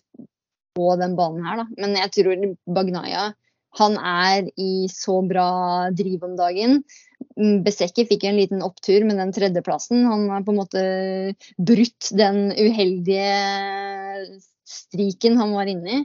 [0.76, 1.64] på den banen her.
[1.64, 1.68] da.
[1.80, 3.30] Men jeg tror Bagnaya
[3.78, 5.50] han er i så bra
[5.94, 6.80] driv om dagen.
[7.40, 10.08] Besekke Besekki fikk en liten opptur med den tredjeplassen.
[10.10, 10.82] Han har på en måte
[11.56, 13.30] brutt den uheldige
[14.70, 16.02] striken han var inne i.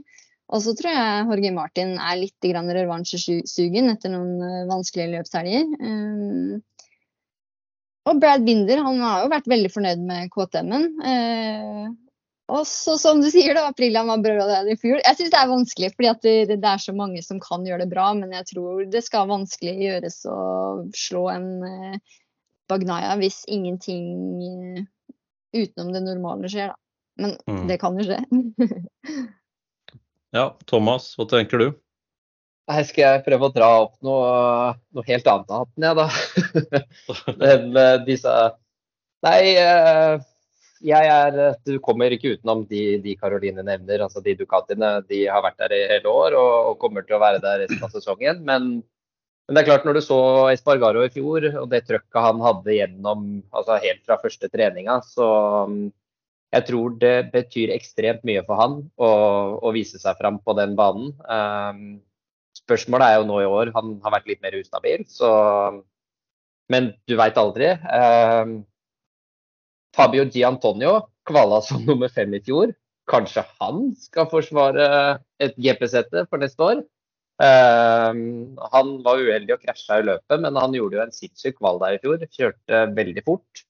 [0.52, 5.64] Og så tror jeg Jorge Martin er litt revansjesugen etter noen eh, vanskelige løpshelger.
[5.80, 6.60] Um,
[8.04, 10.90] og Brad Binder han har jo vært veldig fornøyd med KTM-en.
[12.52, 14.98] Og så som du sier, da, april var bra i fjor.
[15.00, 17.92] Jeg syns det er vanskelig, fordi det, det, er så mange som kan gjøre det
[17.94, 18.10] bra.
[18.18, 20.40] Men jeg tror det skal vanskelig gjøres å
[20.96, 22.18] slå en eh,
[22.68, 24.04] Bagnaya hvis ingenting
[24.44, 24.84] eh,
[25.56, 26.80] utenom det normale skjer, da.
[27.14, 27.64] Men mm.
[27.70, 28.20] det kan jo skje.
[30.36, 31.66] ja, Thomas, hva tenker du?
[32.68, 34.28] Her skal jeg prøve å dra opp noe,
[34.96, 36.06] noe helt annet av hatten, jeg, da.
[37.48, 38.36] Eh, disse
[39.24, 39.56] Nei.
[39.56, 40.20] Eh,
[40.84, 44.04] jeg er, du kommer ikke utenom de, de Karoline nevner.
[44.04, 47.22] altså De Ducatiene de har vært der i hele år og, og, kommer til å
[47.22, 48.42] være der resten av sesongen.
[48.44, 48.70] Men,
[49.46, 50.20] men, det er klart når du så
[50.52, 55.28] Espargaro i fjor og det trøkket han hadde gjennom, altså helt fra første treninga, så
[55.70, 55.78] um,
[56.54, 59.10] jeg tror det betyr ekstremt mye for han å,
[59.64, 61.14] å vise seg fram på den banen.
[61.24, 61.96] Um,
[62.60, 65.32] spørsmålet er jo nå i år, han har vært litt mer ustabil, så
[66.72, 67.74] Men du veit aldri.
[67.92, 68.62] Um,
[69.94, 72.74] Fabio Di Antonio kvala som nummer fem i fjor.
[73.10, 74.88] Kanskje han skal forsvare
[75.42, 76.82] et GP-sete for neste år.
[77.34, 78.14] Uh,
[78.70, 81.96] han var uheldig og krasja i løpet, men han gjorde jo en sinnssyk kval der
[81.96, 82.22] i fjor.
[82.32, 83.64] Kjørte veldig fort.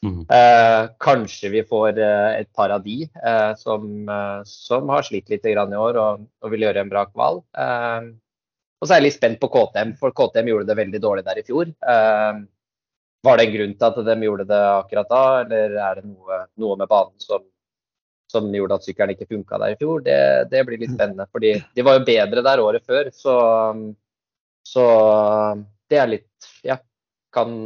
[0.00, 0.24] Mm.
[0.32, 3.84] Uh, kanskje vi får uh, et par av de uh, som,
[4.48, 7.42] som, har slitt litt i år og, og, vil gjøre en bra kval.
[8.80, 11.42] og så er jeg litt spent på KTM, for KTM gjorde det veldig dårlig der
[11.42, 11.68] i fjor.
[11.84, 12.40] Uh,
[13.26, 16.42] var det en grunn til at de gjorde det akkurat da, eller er det noe,
[16.62, 17.44] noe med banen som,
[18.32, 20.04] som, gjorde at sykkelen ikke funka der i fjor?
[20.06, 20.20] Det,
[20.52, 21.28] det, blir litt spennende.
[21.32, 23.36] fordi de var jo bedre der året før, så,
[24.66, 24.86] så
[25.90, 26.80] det er litt Ja,
[27.34, 27.56] kan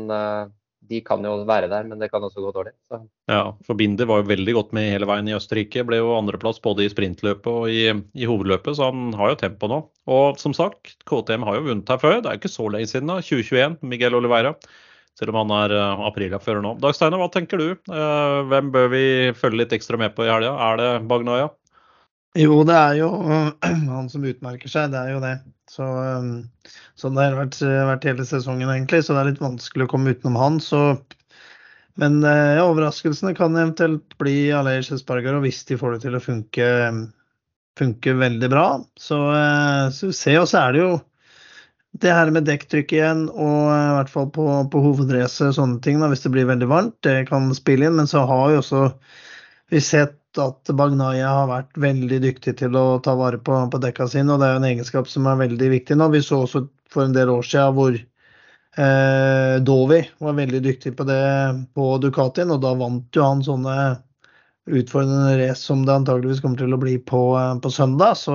[0.89, 2.75] de kan jo være der, men det kan også gå dårlig.
[2.89, 3.01] Så.
[3.31, 5.85] Ja, for Binder var jo veldig godt med hele veien i Østerrike.
[5.89, 9.71] Ble jo andreplass både i sprintløpet og i, i, hovedløpet, så han har jo tempo
[9.71, 9.81] nå.
[10.13, 12.19] Og som sagt, KTM har jo vunnet her før.
[12.19, 13.21] Det er jo ikke så lenge siden, da.
[13.25, 14.55] 2021, Miguel Oliveira.
[15.19, 16.75] Selv om han er uh, aprilfører nå.
[16.83, 17.69] Dag Steiner, hva tenker du?
[17.87, 19.05] Uh, hvem bør vi
[19.39, 20.55] følge litt ekstra med på i helga?
[20.71, 21.53] Er det Bagnaya?
[22.35, 23.11] Jo, det er jo
[23.95, 25.37] han som utmerker seg, det er jo det.
[25.71, 26.33] Så, um,
[26.99, 29.05] sånn det har vært, vært, hele sesongen, egentlig.
[29.07, 30.59] Så det er litt vanskelig å komme utenom han.
[30.63, 30.83] Så,
[32.03, 36.69] men ja, overraskelsene kan eventuelt bli Aleish Espargaro hvis de får det til å funke,
[37.79, 38.67] funke veldig bra.
[38.99, 39.21] Så,
[39.95, 40.95] så se, og så er det jo
[42.03, 46.01] det her med dekktrykk igjen, og i hvert fall på, på hovedrace og sånne ting,
[46.03, 47.99] da, hvis det blir veldig varmt, det kan spille inn.
[48.01, 48.89] Men så har vi også
[49.71, 54.09] vi sett at Bagnaya har vært veldig dyktig til å ta vare på, på dekka
[54.11, 56.11] sine, og det er jo en egenskap som er veldig viktig nå.
[56.11, 61.07] Vi så også for en del år siden hvor eh, Dovi var veldig dyktig på
[61.09, 61.23] det
[61.79, 63.79] på Ducatien, og da vant jo han sånne
[64.65, 67.23] utfordrende race som det antageligvis kommer til å bli på,
[67.63, 68.19] på søndag.
[68.19, 68.35] Så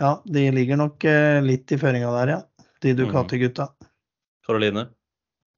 [0.00, 2.40] ja, de ligger nok eh, litt i føringa der, ja.
[2.80, 3.02] De Mm.
[3.02, 3.68] Ducati-gutta.
[4.46, 4.86] Karoline?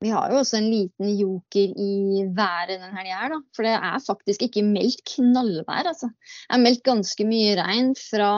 [0.02, 3.38] Vi har jo også en liten joker i været denne helga her, da.
[3.54, 6.08] For det er faktisk ikke meldt knallvær, altså.
[6.10, 8.32] Det er meldt ganske mye regn fra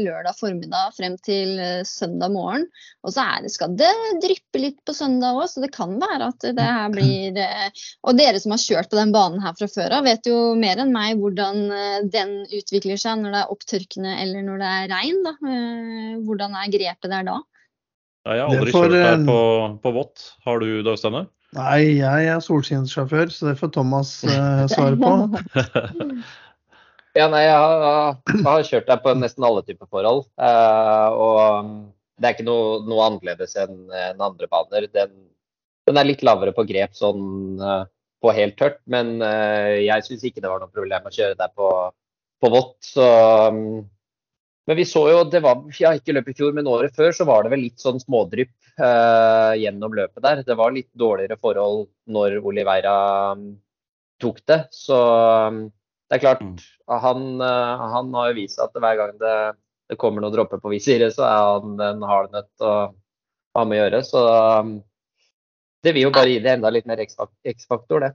[0.00, 2.66] lørdag formiddag frem til eh, søndag morgen.
[3.06, 3.92] Og så det, skal det
[4.24, 8.18] dryppe litt på søndag òg, så det kan være at det her blir eh, Og
[8.18, 10.94] dere som har kjørt på den banen her fra før av, vet jo mer enn
[10.94, 15.22] meg hvordan eh, den utvikler seg når det er opptørkende eller når det er regn.
[15.26, 15.36] da.
[16.26, 17.42] Hvordan er grepet der da?
[18.26, 19.40] Ja, jeg har aldri får, kjørt der eh, på,
[19.84, 20.24] på vått.
[20.46, 21.22] Har du det?
[21.56, 25.12] Nei, jeg er solskinnssjåfør, så det får Thomas eh, svare på.
[27.16, 30.26] Ja, nei, jeg har, jeg har kjørt der på nesten alle typer forhold.
[30.36, 31.70] eh, og um,
[32.20, 34.84] det er ikke noe, noe annerledes enn en andre baner.
[34.92, 35.14] Den,
[35.88, 37.84] den er litt lavere på grep sånn eh,
[38.20, 41.52] på helt tørt, men eh, jeg syns ikke det var noe problem å kjøre der
[41.56, 41.70] på,
[42.44, 42.76] på vått.
[42.84, 43.08] Så,
[43.48, 43.86] um,
[44.66, 47.26] men vi så jo, det var, ja, ikke løpet i fjor, men året før så
[47.28, 48.50] var det vel litt sånn smådrypp
[48.82, 50.42] eh, gjennom løpet der.
[50.46, 52.96] Det var litt dårligere forhold når Oliveira
[53.38, 53.52] um,
[54.22, 54.64] tok det.
[54.74, 55.68] Så um,
[56.10, 56.58] det er klart, Mm.
[57.02, 59.36] han, eh, han har jo vist at hver gang det,
[59.90, 62.74] det kommer noen dråper på visiret, så er han en hard nøtt å
[63.56, 64.02] ha med å gjøre.
[64.06, 64.22] Så
[65.86, 68.12] det vil jo bare gi det enda litt mer X-faktor, det.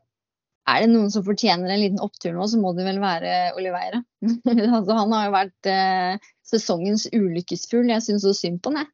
[0.69, 4.03] Er det noen som fortjener en liten opptur nå, så må det vel være Oliveira.
[4.77, 7.89] altså, han har jo vært eh, sesongens ulykkesfugl.
[7.89, 8.91] Jeg syns så synd på han, jeg.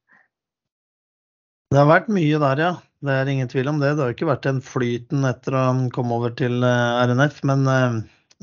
[1.73, 2.73] Det har vært mye der, ja.
[3.03, 3.91] Det er ingen tvil om det.
[3.97, 7.97] Det har ikke vært den flyten etter å komme over til eh, RNF, men eh,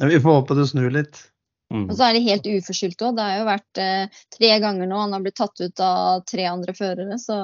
[0.05, 1.25] vi får håpe det snur litt.
[1.73, 1.89] Mm.
[1.89, 3.17] Og så er det helt uforskyldt òg.
[3.17, 6.45] Det har jo vært eh, tre ganger nå han har blitt tatt ut av tre
[6.51, 7.39] andre førere, så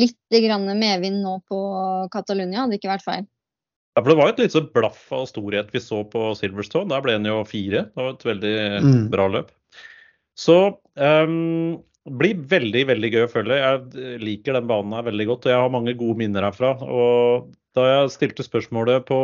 [0.00, 1.58] litt grann medvind nå på
[2.12, 3.26] Catalonia hadde ikke vært feil.
[3.92, 6.88] Ja, for Det var et lite så blaff av storhet vi så på Silverstone.
[6.88, 7.86] Der ble han jo fire.
[7.92, 9.10] Det var et veldig Mm.
[9.12, 9.50] bra løp.
[10.34, 13.58] Så um, blir veldig veldig gøy å følge.
[13.60, 16.72] Jeg liker den banen her veldig godt, og jeg har mange gode minner herfra.
[16.82, 19.18] og Da jeg stilte spørsmålet på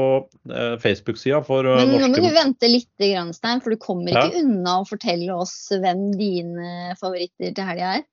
[0.49, 2.89] eh, Facebook-sida for eh, Men nå må du vente litt,
[3.37, 4.23] Stein, for du kommer Ja.
[4.29, 8.05] ikke unna å fortelle oss hvem dine favoritter til helga er.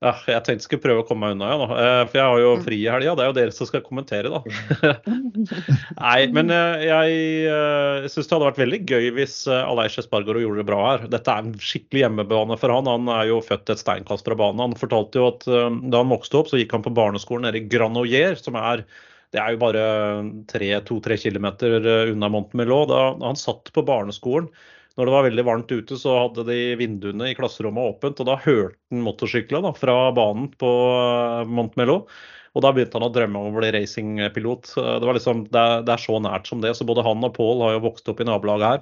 [0.00, 1.66] Ja, jeg tenkte jeg skulle prøve å komme meg unna, ja, da.
[1.76, 2.62] Eh, For jeg har jo Mm.
[2.64, 3.12] fri i helga.
[3.18, 4.40] Det er jo dere som skal kommentere, da.
[6.00, 7.18] Nei, men eh, jeg
[7.52, 11.04] uh, syns det hadde vært veldig gøy hvis Aleish Espargaro gjorde det bra her.
[11.12, 12.88] Dette er en skikkelig hjemmebane for han.
[12.88, 14.64] Han er jo født et steinkast fra banen.
[14.70, 17.60] Han fortalte jo at eh, da han vokste opp, så gikk han på barneskolen nede
[17.60, 18.86] i Granoyer, som er
[19.30, 19.82] det er jo bare
[20.88, 22.88] to-tre kilometer eh, unna Montmelot.
[22.90, 24.48] Da han satt på barneskolen
[24.98, 28.36] når det var veldig varmt ute, så hadde de vinduene i klasserommet åpent, og da
[28.42, 32.10] hørte han motorsyklene fra banen på eh, Montmelot.
[32.50, 34.72] Og da begynte han å drømme om å bli racingpilot.
[34.74, 36.72] Det, liksom, det, er, det er så nært som det.
[36.74, 38.80] Så både han og Pål har jo vokst opp i nabolaget her.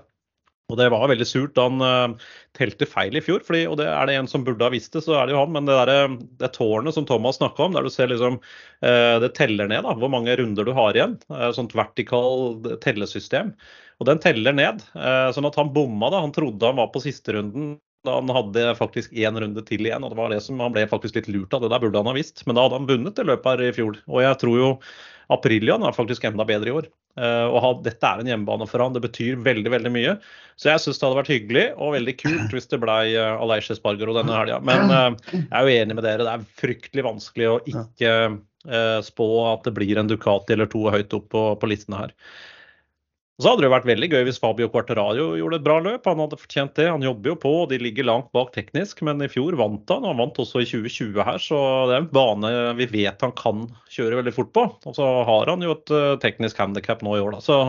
[0.68, 2.26] Og det var veldig surt da han uh,
[2.57, 3.40] telte feil i fjor.
[3.46, 5.40] Fordi, og det er det en som burde ha visst det, så er det jo
[5.40, 5.54] han.
[5.54, 9.33] Men det, der, det tårnet som Thomas snakka om, der du ser liksom uh, Det
[9.38, 11.16] teller ned da, hvor mange runder du har igjen.
[11.33, 13.54] Uh, sånt vertikal tellesystem.
[13.98, 14.85] Og den teller ned.
[14.92, 16.20] Uh, sånn at han bomma da.
[16.26, 20.04] Han trodde han var på siste runden da han hadde faktisk én runde til igjen.
[20.04, 21.64] og det var det som Han ble faktisk litt lurt av.
[21.64, 22.44] Det der burde han ha visst.
[22.46, 23.98] Men da hadde han vunnet det løpet her i fjor.
[24.07, 24.70] Og jeg tror jo
[25.33, 26.92] Aprilian er faktisk enda bedre i år.
[27.18, 30.12] Uh, og ha, dette er en hjemmebane for han, Det betyr veldig veldig mye.
[30.59, 33.72] Så jeg syns det hadde vært hyggelig og veldig kult hvis det ble uh, Aleish
[33.74, 34.61] Espargaro denne helga.
[34.66, 36.26] Men uh, jeg er jo enig med dere.
[36.26, 40.87] Det er fryktelig vanskelig å ikke uh, spå at det blir en Ducati eller to
[40.90, 42.14] høyt opp på, på listene her.
[43.38, 46.09] Og så hadde det vært veldig gøy hvis Fabio Quarterario gjorde et bra løp.
[46.11, 46.88] Han hadde fortjent det.
[46.90, 48.98] Han jobber jo på, og de ligger langt bak teknisk.
[49.07, 51.38] Men i fjor vant han, og han vant også i 2020 her.
[51.44, 54.64] Så det er en bane vi vet han kan kjøre veldig fort på.
[54.90, 57.44] Og så har han jo et uh, teknisk handikap nå i år, da.
[57.46, 57.61] Så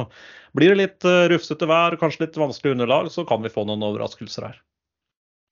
[0.57, 3.85] blir det litt uh, rufsete vær, kanskje litt vanskelig underlag, så kan vi få noen
[3.91, 4.57] overraskelser her.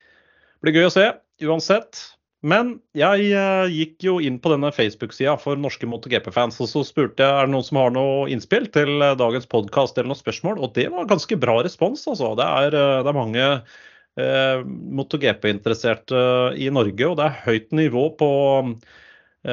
[0.01, 1.11] Det blir gøy å se
[1.45, 2.07] uansett.
[2.45, 7.25] Men jeg uh, gikk jo inn på denne Facebook-sida for norske MotoGP-fans, og så spurte
[7.25, 10.59] jeg er det noen som har noe innspill til uh, dagens podkast eller noen spørsmål,
[10.61, 12.05] og det var ganske bra respons.
[12.05, 12.35] altså.
[12.37, 13.49] Det er, uh, det er mange
[14.17, 16.17] MotoGP-interesserte
[16.57, 18.29] i Norge, og det er høyt nivå på,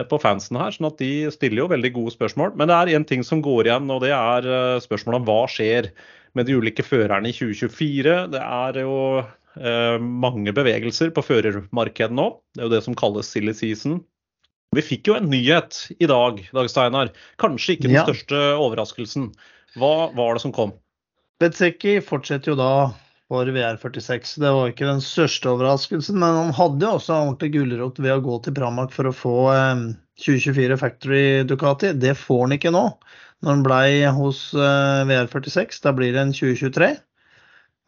[0.08, 2.56] på fansen her, sånn at de stiller jo veldig gode spørsmål.
[2.56, 4.48] Men det er én ting som går igjen, og det er
[4.80, 5.92] spørsmålet om hva skjer
[6.32, 8.32] med de ulike førerne i 2024.
[8.32, 9.28] Det er jo Eh,
[10.00, 12.24] mange bevegelser på førermarkedet nå.
[12.54, 14.00] Det er jo det som kalles silly season.
[14.74, 17.12] Vi fikk jo en nyhet i dag, Dag Steinar.
[17.38, 18.04] Kanskje ikke den Ja.
[18.08, 19.28] største overraskelsen.
[19.78, 20.72] Hva var det som kom?
[21.40, 22.92] Betseki fortsetter jo da
[23.30, 24.34] for VR46.
[24.42, 28.22] Det var ikke den største overraskelsen, men han hadde jo også ordentlig gulrot ved å
[28.22, 31.92] gå til Pramac for å få eh, 2024 Factory Ducati.
[31.98, 32.84] Det får han ikke nå,
[33.42, 33.88] når han blei
[34.18, 35.80] hos eh, VR46.
[35.86, 36.96] Da blir det en 2023.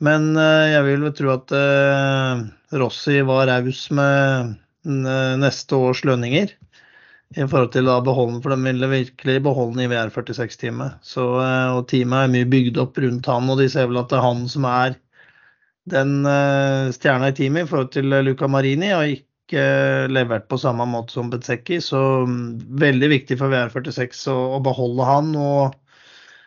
[0.05, 2.45] Men eh, jeg vil tro at eh,
[2.77, 6.53] Rossi var raus med eh, neste års lønninger.
[7.37, 11.01] I forhold til å beholde for de ville virkelig beholde i VR46-teamet.
[11.19, 14.27] Og teamet er mye bygd opp rundt han, og de ser vel at det er
[14.29, 14.95] han som er
[15.91, 16.13] den
[16.95, 19.65] stjerna i teamet i forhold til Luca Marini, og ikke
[20.15, 21.81] levert på samme måte som Bezzecchi.
[21.83, 21.99] Så
[22.31, 25.35] um, veldig viktig for VR46 å, å, beholde han.
[25.35, 25.75] og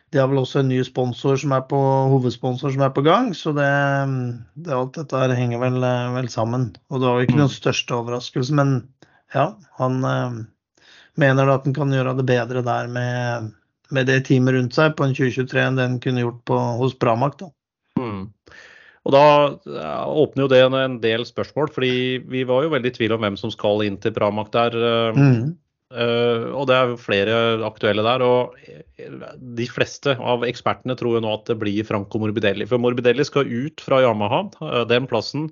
[0.10, 1.80] de har vel også en ny sponsor som er på,
[2.14, 3.68] hovedsponsor som er på gang, så det,
[4.58, 5.78] det alt dette her henger vel,
[6.16, 6.72] vel, sammen.
[6.90, 8.74] Og det var ikke noen største overraskelse, men
[9.36, 10.40] ja, han eh,
[11.22, 13.54] mener at han kan gjøre det bedre der med,
[13.94, 16.98] med det teamet rundt seg på en 2023 enn det han kunne gjort på, hos
[16.98, 17.38] Bramak.
[17.44, 17.54] da.
[18.02, 18.28] Mm.
[19.08, 19.24] Og Da
[20.10, 23.38] åpner jo det en del spørsmål, fordi vi var jo veldig i tvil om hvem
[23.40, 24.76] som skal inn til Pramac der.
[25.16, 25.56] Mm.
[25.90, 28.22] Uh, og det er flere aktuelle der.
[28.22, 28.54] Og
[29.58, 32.68] de fleste av ekspertene tror jo nå at det blir Franco Morbidelli.
[32.70, 34.44] For Morbidelli skal ut fra Yamaha.
[34.62, 35.50] Uh, den plassen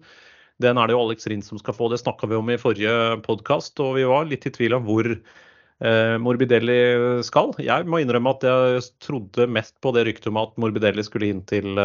[0.62, 1.90] den er det jo Alex Rind som skal få.
[1.90, 2.94] Det snakka vi om i forrige
[3.26, 6.80] podkast, og vi var litt i tvil om hvor uh, Morbidelli
[7.26, 7.54] skal.
[7.62, 11.44] Jeg må innrømme at jeg trodde mest på det ryktet om at Morbidelli skulle inn
[11.50, 11.82] til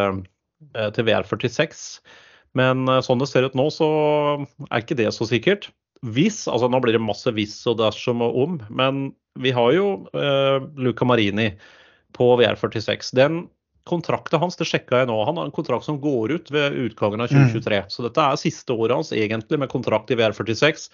[0.94, 1.80] til VR46.
[2.54, 3.88] Men sånn det ser ut nå, så
[4.68, 5.66] er ikke det så sikkert.
[6.02, 9.86] Hvis, altså Nå blir det masse hvis og dersom og om, men vi har jo
[10.18, 11.52] eh, Luca Marini
[12.16, 13.12] på VR46.
[13.16, 13.44] Den
[13.88, 17.22] kontrakten hans, det sjekka jeg nå, han har en kontrakt som går ut ved utgangen
[17.22, 17.80] av 2023.
[17.84, 17.90] Mm.
[17.90, 20.88] Så dette er siste året hans egentlig med kontrakt i VR46.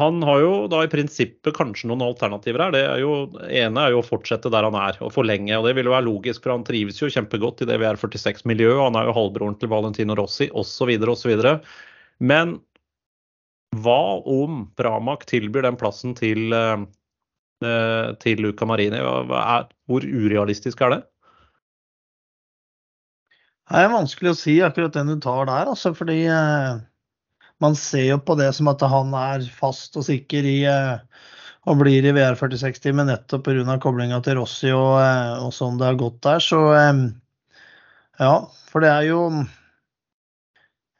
[0.00, 2.74] Han har jo da i prinsippet kanskje noen alternativer her.
[2.74, 3.14] Det er jo,
[3.48, 5.56] ene er jo å fortsette der han er og forlenge.
[5.56, 8.84] og Det vil jo være logisk, for han trives jo kjempegodt i det VR46-miljøet.
[8.84, 10.92] Han er jo halvbroren til Valentino Rossi osv.
[11.10, 11.34] osv.
[12.22, 12.60] Men
[13.78, 16.54] hva om Pramac tilbyr den plassen til,
[18.24, 18.98] til Luca Marini?
[18.98, 21.00] Hvor urealistisk er det?
[23.70, 26.24] Det er vanskelig å si akkurat den du tar der, altså, fordi
[27.62, 30.58] man ser jo på det som at han er fast og sikker i
[31.68, 33.76] og blir i VR46-teamet nettopp pga.
[33.78, 34.96] koblinga til Rossi og,
[35.44, 36.40] og, sånn det har gått der.
[36.40, 36.58] Så
[38.20, 38.32] ja,
[38.72, 39.20] for det er jo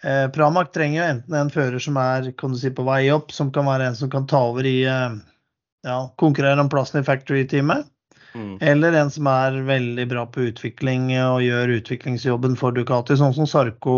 [0.04, 3.32] eh, Pramac trenger jo enten en fører som er kan du si, på vei opp,
[3.34, 7.88] som kan være en som kan ta over i ja, konkurrere om plassen i factory-teamet.
[8.34, 8.58] Mm.
[8.62, 13.48] Eller en som er veldig bra på utvikling og gjør utviklingsjobben for Ducati, sånn som
[13.50, 13.96] Sarko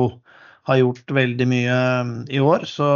[0.68, 1.80] har gjort veldig mye
[2.32, 2.64] i år.
[2.70, 2.86] Så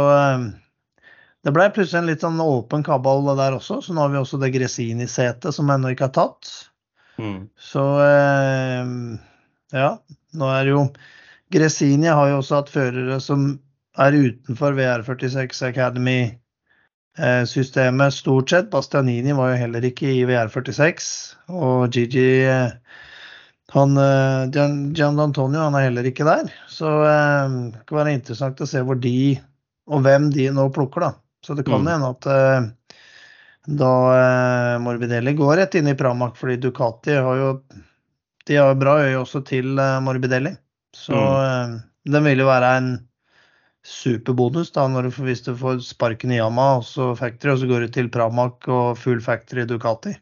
[1.45, 3.81] det ble plutselig en litt sånn åpen kabal der også.
[3.83, 6.49] Så nå har vi også det Gresini-setet som ennå ikke er tatt.
[7.21, 7.45] Mm.
[7.59, 7.83] Så
[9.75, 9.91] ja,
[10.37, 10.81] nå er det jo
[11.53, 13.59] Gresini har jo også hatt førere som
[13.97, 18.71] er utenfor VR46 Academy-systemet stort sett.
[18.73, 20.97] Bastianini var jo heller ikke i VR46.
[21.55, 22.29] Og Gigi
[23.73, 23.91] han,
[24.53, 26.45] Gian, Gian Antonio han er heller ikke der.
[26.71, 29.17] Så eh, det kan være interessant å se hvor de
[29.87, 31.11] og hvem de nå plukker, da.
[31.45, 32.07] Så det kan hende mm.
[32.11, 32.61] at eh,
[33.79, 37.51] da eh, Morbidelli går rett inn i Pramac, fordi Ducati har jo
[38.47, 40.53] de har bra øye også til eh, Morbidelli.
[40.97, 41.77] Så mm.
[42.13, 42.91] den vil jo være en
[43.87, 47.69] superbonus da, når du, hvis du får sparken i Yama og så Factory, og så
[47.69, 50.17] går du til Pramac og full Factory Ducati.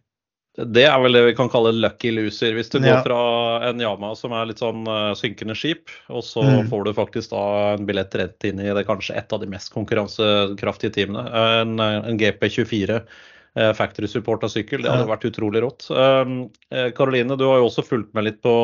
[0.56, 2.54] Det er vel det vi kan kalle lucky loser.
[2.56, 2.94] Hvis du ja.
[2.94, 3.20] går fra
[3.68, 6.70] en Yama som er litt sånn uh, synkende skip, og så mm.
[6.72, 9.74] får du faktisk da en billett rett inn i det kanskje et av de mest
[9.76, 11.26] konkurransekraftige teamene.
[11.60, 14.86] En, en GP24 uh, factory support av sykkel.
[14.86, 15.90] Det hadde vært utrolig rått.
[16.96, 18.56] Karoline, uh, du har jo også fulgt med litt på,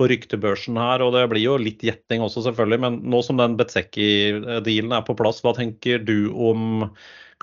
[0.00, 2.80] på ryktebørsen her, og det blir jo litt gjetting også, selvfølgelig.
[2.86, 6.86] Men nå som den Betzecchi-dealen er på plass, hva tenker du om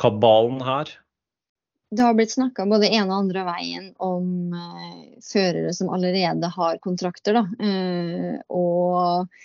[0.02, 0.98] kabalen her?
[1.90, 6.82] det har blitt snakka både ene og andre veien om uh, førere som allerede har
[6.84, 7.46] kontrakter, da.
[7.62, 9.38] Uh, og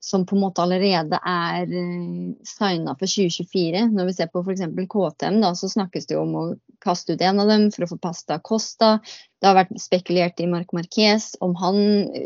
[0.00, 3.86] som på en måte allerede er uh, signa for 2024.
[3.94, 4.64] Når vi ser på f.eks.
[4.92, 6.44] KTM, da, så snakkes det om å
[6.84, 8.96] kaste ut en av dem for å få Pasta Costa.
[9.40, 11.80] Det har vært spekulert i Marc Marquez om han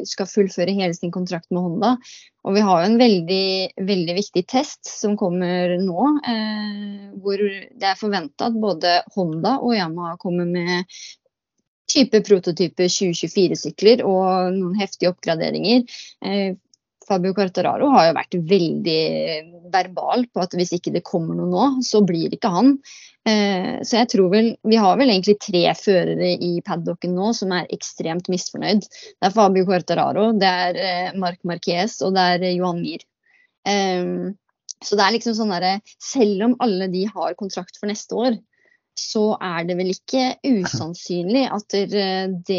[0.08, 1.94] skal fullføre hele sin kontrakt med Honda.
[2.44, 3.46] Og vi har jo en veldig,
[3.88, 9.74] veldig viktig test som kommer nå, eh, hvor det er forventa at både Honda og
[9.76, 10.88] Yamaha kommer med
[11.90, 15.84] type prototype 2024-sykler og noen heftige oppgraderinger.
[16.24, 16.56] Eh,
[17.10, 19.00] Fabio Quartararo har jo vært veldig
[19.74, 22.74] verbal på at hvis ikke det kommer noe nå, så blir det ikke han.
[23.28, 27.52] Eh, så jeg tror vel Vi har vel egentlig tre førere i paddocken nå som
[27.56, 28.86] er ekstremt misfornøyd.
[28.86, 33.04] Det er Fabio Quartararo, det er eh, Marc Marquez og det er Johan Mir.
[33.68, 34.30] Eh,
[34.80, 38.38] så det er liksom sånn derre Selv om alle de har kontrakt for neste år,
[38.98, 41.76] så er det vel ikke usannsynlig at
[42.48, 42.58] det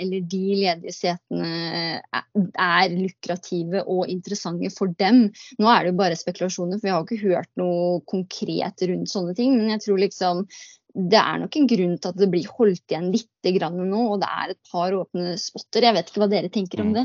[0.00, 5.28] eller de ledige setene er lukrative og interessante for dem.
[5.60, 9.36] Nå er det jo bare spekulasjoner, for vi har ikke hørt noe konkret rundt sånne
[9.38, 9.56] ting.
[9.58, 10.44] Men jeg tror liksom
[10.90, 13.28] det er nok en grunn til at det blir holdt igjen litt
[13.70, 15.86] nå, og det er et par åpne spotter.
[15.86, 17.04] Jeg vet ikke hva dere tenker om mm.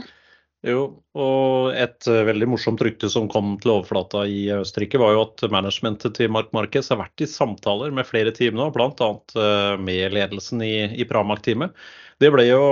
[0.66, 5.24] Jo, og et uh, veldig morsomt rykte som kom til overflata i Østerrike, var jo
[5.28, 9.10] at managementet til Mark Marquez har vært i samtaler med flere team nå, bl.a.
[9.38, 11.76] Uh, med ledelsen i, i Pramac-teamet.
[12.24, 12.64] Det ble jo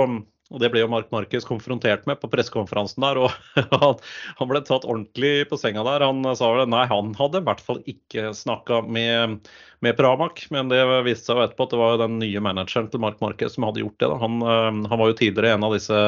[0.52, 3.18] og det ble jo Mark Marquez konfrontert med på pressekonferansen der.
[3.24, 3.32] og
[4.38, 6.04] han, ble tatt ordentlig på senga der.
[6.04, 9.48] Han sa vel nei, han hadde i hvert fall ikke snakka med,
[9.82, 10.44] med Pramac.
[10.54, 13.56] Men det viste seg jo etterpå at det var den nye manageren til Mark Marquez
[13.56, 14.12] som hadde gjort det.
[14.22, 16.02] Han, han, var jo tidligere en av disse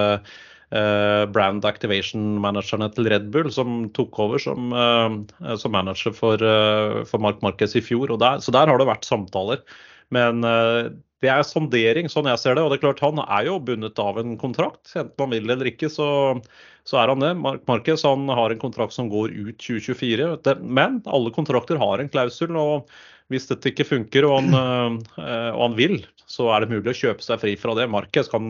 [0.74, 7.04] Eh, brand activation-managerne til Red Bull, som tok over som, eh, som manager for, eh,
[7.04, 8.08] for Mark Marquez i fjor.
[8.18, 9.62] Der, så der har det vært samtaler.
[10.10, 12.62] Men det er sondering, sånn jeg ser det.
[12.62, 14.94] Og det er klart han er jo bundet av en kontrakt.
[14.94, 16.40] Enten man vil eller ikke, så,
[16.84, 17.36] så er han det.
[17.36, 20.62] Mark Marquez han har en kontrakt som går ut 2024.
[20.62, 22.54] Men alle kontrakter har en klausul.
[22.56, 22.88] og
[23.28, 27.22] hvis dette ikke funker og han, og han vil, så er det mulig å kjøpe
[27.22, 27.86] seg fri fra det.
[27.90, 28.46] Marquez kan,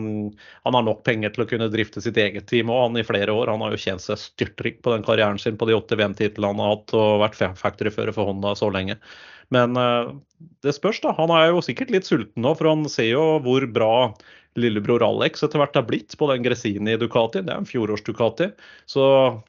[0.65, 3.33] han har nok penger til å kunne drifte sitt eget team og han i flere
[3.33, 3.51] år.
[3.53, 6.63] Han har jo tjent seg styrtrik på den karrieren sin på de åtte VM-titlene han
[6.63, 8.97] har hatt og vært factoryfører for Honda så lenge.
[9.53, 10.09] Men uh,
[10.65, 11.13] det spørs, da.
[11.19, 13.93] Han er jo sikkert litt sulten nå, for han ser jo hvor bra
[14.57, 17.43] lillebror Alex etter hvert har blitt på den Gresini Ducati.
[17.45, 18.49] Det er en fjorårs Ducati.
[18.89, 19.05] Så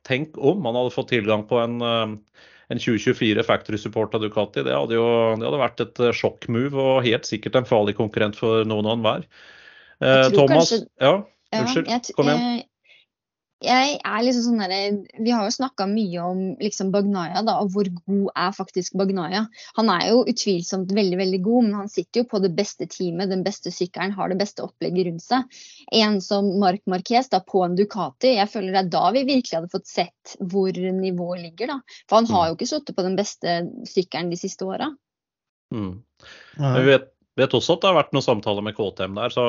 [0.07, 4.65] tenk om han hadde fått tilgang på en uh, en 2024 factory support av Ducati.
[4.67, 5.07] Det hadde jo
[5.39, 8.99] det hadde vært et eh, sjokkmove og helt sikkert en farlig konkurrent for noen og
[8.99, 9.29] enhver.
[10.05, 11.15] Eh, Thomas, kanskje, ja,
[11.63, 12.68] unnskyld, kom igjen jeg
[13.67, 17.89] er liksom sånn der, Vi har jo snakka mye om liksom Bagnaya, da, og hvor
[18.07, 19.47] god er faktisk Bagnaya.
[19.79, 23.33] Han er jo utvilsomt veldig veldig god, men han sitter jo på det beste teamet,
[23.33, 25.59] den beste sykkelen, har det beste opplegget rundt seg.
[25.91, 29.59] En som Mark Marquez da, på en Ducati, jeg føler det er da vi virkelig
[29.59, 31.75] hadde fått sett hvor nivået ligger.
[31.75, 31.81] da.
[32.07, 32.49] For han har mm.
[32.49, 34.93] jo ikke sittet på den beste sykkelen de siste åra.
[35.75, 35.99] Mm.
[36.57, 39.45] Vi vet vet også at det har vært noen samtaler med KTM der, så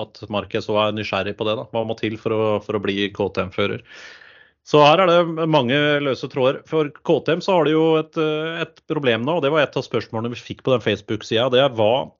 [0.00, 1.58] at Marquez òg er nysgjerrig på det.
[1.60, 1.66] da.
[1.72, 3.84] Hva må til for å, for å bli KTM-fører?
[4.66, 6.60] Så her er det mange løse tråder.
[6.68, 8.16] For KTM så har de jo et,
[8.62, 11.48] et problem nå, og det var et av spørsmålene vi fikk på den Facebook-sida.
[11.52, 12.10] Det er hva,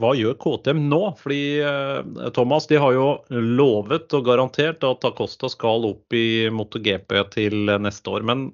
[0.00, 1.02] hva, gjør KTM nå?
[1.20, 7.18] Fordi eh, Thomas, de har jo lovet og garantert at Acosta skal opp i MotoGP
[7.36, 8.26] til neste år.
[8.26, 8.48] Men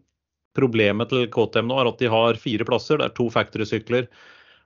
[0.58, 2.98] problemet til KTM nå er at de har fire plasser.
[2.98, 4.10] Det er to factory-sykler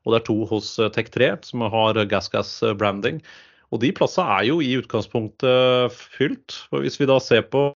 [0.03, 3.22] og det er to hos eh, Tech3 som har gassgass-branding.
[3.72, 6.59] Og de plassene er jo i utgangspunktet fylt.
[6.74, 7.70] Og hvis vi da ser på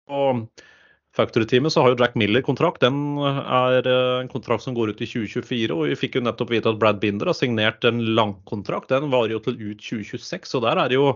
[1.16, 2.82] Factory-teamet, så har jo Jack Miller kontrakt.
[2.84, 5.72] Den er eh, en kontrakt som går ut i 2024.
[5.72, 8.92] Og vi fikk jo nettopp vite at Brad Binder har signert en langkontrakt.
[8.92, 10.52] Den varer jo til ut 2026.
[10.58, 11.08] Og der er det jo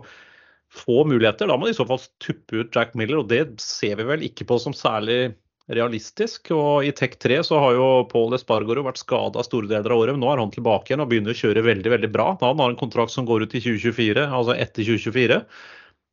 [0.71, 1.51] få muligheter.
[1.51, 4.25] Da må de i så fall tuppe ut Jack Miller, og det ser vi vel
[4.29, 5.35] ikke på som særlig
[5.77, 6.51] realistisk.
[6.55, 10.17] Og i Tech 3 så har jo Paul Espargaro vært skada store deler av året.
[10.17, 12.33] Men nå er han tilbake igjen og begynner å kjøre veldig veldig bra.
[12.43, 15.41] Han har en kontrakt som går ut i 2024, altså etter 2024.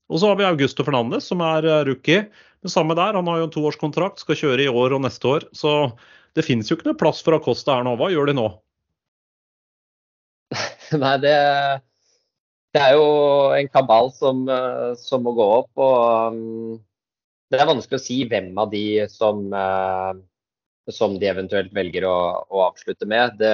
[0.08, 2.28] Og så har vi Augusto Fernandes, som er eh, rookie.
[2.64, 5.50] Det samme der, han har jo en toårskontrakt, skal kjøre i år og neste år.
[5.56, 5.74] Så
[6.38, 7.98] det finnes jo ikke noe plass for Acosta her nå.
[8.00, 8.48] Hva gjør de nå?
[11.04, 11.36] Nei, det,
[12.72, 13.08] det, er jo
[13.58, 15.72] en kabal som, eh, som må gå opp.
[15.76, 16.78] og um,
[17.52, 22.18] det er vanskelig å si hvem av de som, eh, som de eventuelt velger å,
[22.48, 23.38] å avslutte med.
[23.40, 23.54] Det,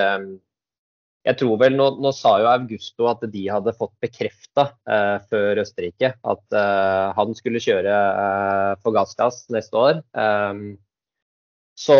[1.24, 5.62] jeg tror vel, nå, nå, sa jo Augusto at de hadde fått bekrefta eh, før
[5.64, 10.02] Østerrike at eh, han skulle kjøre eh, for gassgass neste år.
[10.12, 10.66] Um,
[11.80, 11.96] så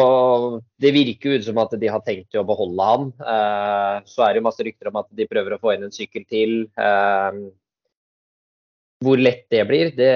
[0.78, 3.08] det virker ut som at de har tenkt å beholde han.
[3.16, 6.28] Eh, så er det masse rykter om at de prøver å få inn en sykkel
[6.30, 6.58] til.
[9.04, 10.14] Hvor lett det blir, det,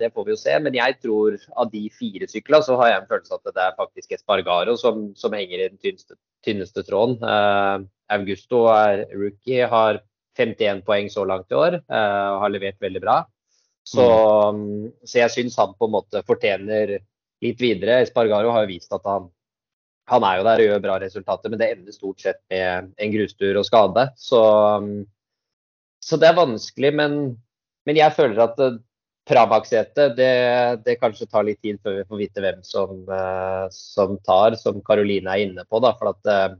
[0.00, 0.56] det, får vi jo se.
[0.62, 3.78] Men jeg tror av de fire syklene så har jeg en følelse at det er
[3.78, 7.18] faktisk Espargaro som, som henger i den tynneste, tynneste tråden.
[7.22, 10.02] Uh, Augusto er rookie, har
[10.40, 13.20] 51 poeng så langt i år uh, og har levert veldig bra.
[13.86, 14.06] Så,
[14.54, 14.90] mm.
[15.08, 16.98] så jeg syns han på en måte fortjener
[17.44, 18.02] litt videre.
[18.04, 19.30] Espargaro har jo vist at han,
[20.10, 23.14] han er jo der og gjør bra resultater, men det ender stort sett med en
[23.14, 24.06] grustur og skade.
[24.20, 24.42] Så,
[26.04, 27.16] så det er vanskelig, men
[27.88, 28.58] men jeg føler at
[29.30, 30.32] Prabak-setet, det,
[30.86, 34.80] det, kanskje tar litt tid før vi får vite hvem som, uh, som tar, som
[34.86, 35.78] Karoline er inne på.
[35.84, 36.56] Da, for at uh,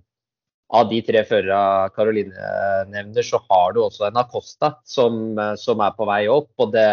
[0.79, 2.53] av de tre førerne Karoline
[2.93, 6.53] nevner, så har du også en Acosta som, som, er på vei opp.
[6.63, 6.87] og det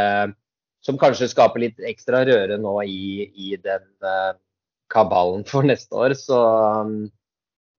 [0.82, 3.86] Som kanskje skaper litt ekstra røre nå i, i den
[4.90, 6.16] kabalen for neste år.
[6.18, 6.40] Så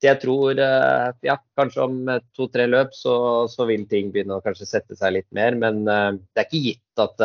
[0.04, 1.96] jeg tror ja, kanskje om
[2.36, 3.14] to-tre løp så,
[3.50, 5.56] så, vil ting begynne å kanskje sette seg litt mer.
[5.58, 7.24] Men det er ikke gitt at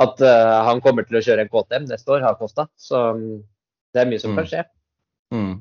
[0.00, 2.68] at han kommer til å kjøre en KTM neste år, har Kosta.
[2.80, 3.00] Så
[3.92, 4.38] det er mye som mm.
[4.38, 4.62] kan skje.
[5.34, 5.52] Mm.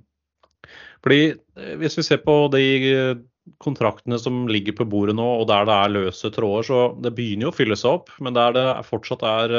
[1.03, 3.21] Fordi eh, Hvis vi ser på de eh,
[3.61, 7.49] kontraktene som ligger på bordet nå, og der det er løse tråder, så det begynner
[7.49, 8.13] jo å fylle seg opp.
[8.23, 9.55] Men der det fortsatt er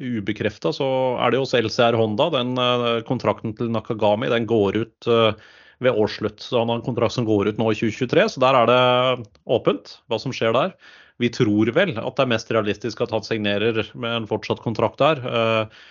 [0.00, 0.86] ubekrefta, så
[1.20, 2.28] er det også LCR Honda.
[2.34, 5.34] Den uh, kontrakten til Nakagami den går ut uh,
[5.82, 6.40] ved årsslutt.
[6.40, 9.30] Så han har en kontrakt som går ut nå i 2023, så der er det
[9.44, 10.76] åpent hva som skjer der.
[11.20, 15.02] Vi tror vel at det er mest realistisk at han signerer med en fortsatt kontrakt
[15.02, 15.20] der.
[15.22, 15.82] Eh,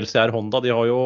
[0.00, 1.02] LCR Honda de har jo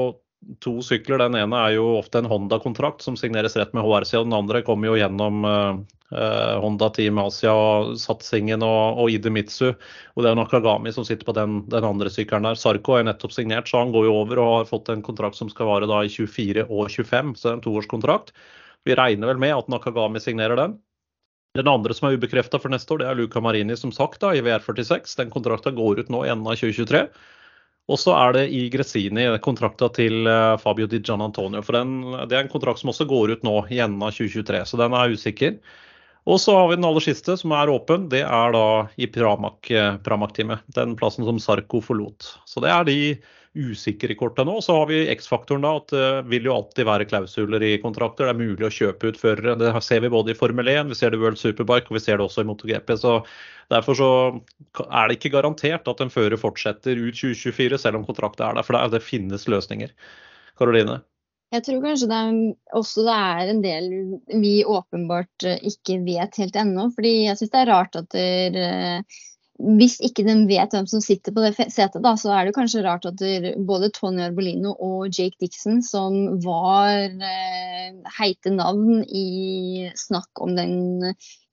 [0.62, 1.20] to sykler.
[1.20, 4.14] Den ene er jo ofte en Honda-kontrakt som signeres rett med HRC.
[4.20, 5.44] og Den andre kommer jo gjennom
[6.11, 9.72] Honda Team Asia-satsingen og, og Idemitsu.
[10.14, 12.59] Og det er Nakagami som sitter på den, den, andre sykkelen der.
[12.61, 15.50] Sarko er nettopp signert, så han går jo over og har fått en kontrakt som
[15.50, 18.34] skal vare da i 24 og 25, så det er en toårskontrakt.
[18.86, 20.76] Vi regner vel med at Nakagami signerer den.
[21.57, 24.34] Den andre som er ubekrefta for neste år, det er Luca Marini, som sagt, da,
[24.36, 25.16] i VR46.
[25.18, 27.07] Den kontrakta går ut nå i enden av 2023.
[27.86, 31.62] Og så er det i Gressini kontrakta til eh, Fabio Di Gian Antonio.
[31.62, 34.64] For den, det er en kontrakt som også går ut nå i enden av 2023,
[34.66, 35.59] så den er usikker.
[36.27, 38.09] Og så har vi den aller siste, som er åpen.
[38.11, 38.66] Det er da
[38.99, 40.66] i eh, Pramac-teamet.
[40.74, 42.33] Den plassen som Sarko forlot.
[42.51, 42.99] Så det er de
[43.57, 44.59] usikre korta nå.
[44.61, 45.77] Så har vi X-faktoren, da.
[45.79, 48.27] At det vil jo alltid være klausuler i kontrakter.
[48.27, 49.57] Det er mulig å kjøpe ut førere.
[49.61, 52.05] Det ser vi både i Formel 1, vi ser det i World Superbike og vi
[52.05, 52.95] ser det også i MotoGP.
[53.01, 53.16] Så
[53.72, 54.12] derfor så
[54.87, 58.66] er det ikke garantert at en fører fortsetter ut 2024, selv om kontrakten er der.
[58.66, 59.95] For det, finnes løsninger.
[60.59, 61.01] Karoline?
[61.57, 62.40] Jeg tror kanskje det er,
[62.76, 63.86] også det er en del
[64.42, 66.90] vi åpenbart eh, ikke vet helt ennå.
[66.96, 68.59] fordi jeg syns det er rart at der,
[69.57, 72.82] hvis ikke de vet hvem som sitter på det setet, da, så er det kanskje
[72.84, 73.22] rart at
[73.68, 80.76] både Tony Arbolino og Jake Dixon, som var eh, heite navn i snakk om den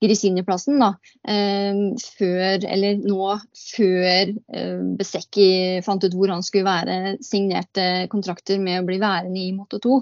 [0.04, 0.92] Grisini-plassen, da,
[1.24, 1.80] eh,
[2.18, 3.32] før, eller nå
[3.62, 5.48] før eh, Besekki
[5.86, 9.98] fant ut hvor han skulle være, signerte kontrakter med å bli værende i Moto 2.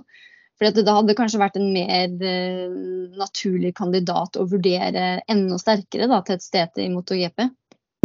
[0.58, 2.76] For da hadde det kanskje vært en mer eh,
[3.18, 7.50] naturlig kandidat å vurdere enda sterkere da, til et sted i MotoGP.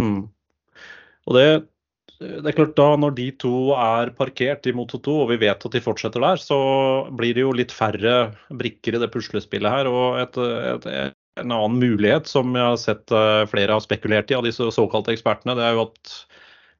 [0.02, 0.28] Mm.
[1.28, 1.46] Og det,
[2.18, 5.66] det, er klart da Når de to er parkert i Moto 2, og vi vet
[5.68, 6.58] at de fortsetter der, så
[7.18, 9.90] blir det jo litt færre brikker i det puslespillet her.
[9.90, 14.34] og et, et, En annen mulighet som jeg har sett eh, flere har spekulert i
[14.34, 16.16] av disse såkalte ekspertene, det er jo at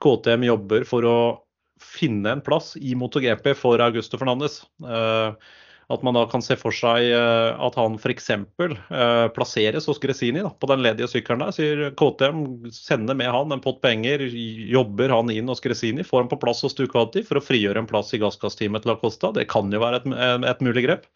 [0.02, 1.18] KTM jobber for å
[1.78, 4.64] finne en plass i MotoGP for Augusto Fernandes.
[5.88, 8.26] At man da kan se for seg eh, at han f.eks.
[8.30, 11.54] Eh, plasseres hos Gresini da, på den ledige sykkelen der.
[11.56, 12.42] Sier KTM
[12.76, 14.26] sender med han en pott penger,
[14.68, 17.88] jobber han inn hos Gresini, får han på plass hos Ducati for å frigjøre en
[17.88, 19.30] plass i gasskassteamet til Acosta.
[19.32, 20.10] Det kan jo være et,
[20.50, 21.06] et mulig grep.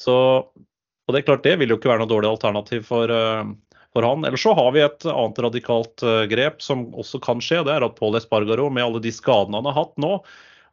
[0.00, 0.14] Så,
[0.48, 3.42] og det er klart det vil jo ikke være noe dårlig alternativ for, eh,
[3.92, 4.24] for han.
[4.24, 7.60] Eller så har vi et annet radikalt grep som også kan skje.
[7.68, 10.14] Det er at Paul Espargaro med alle de skadene han har hatt nå,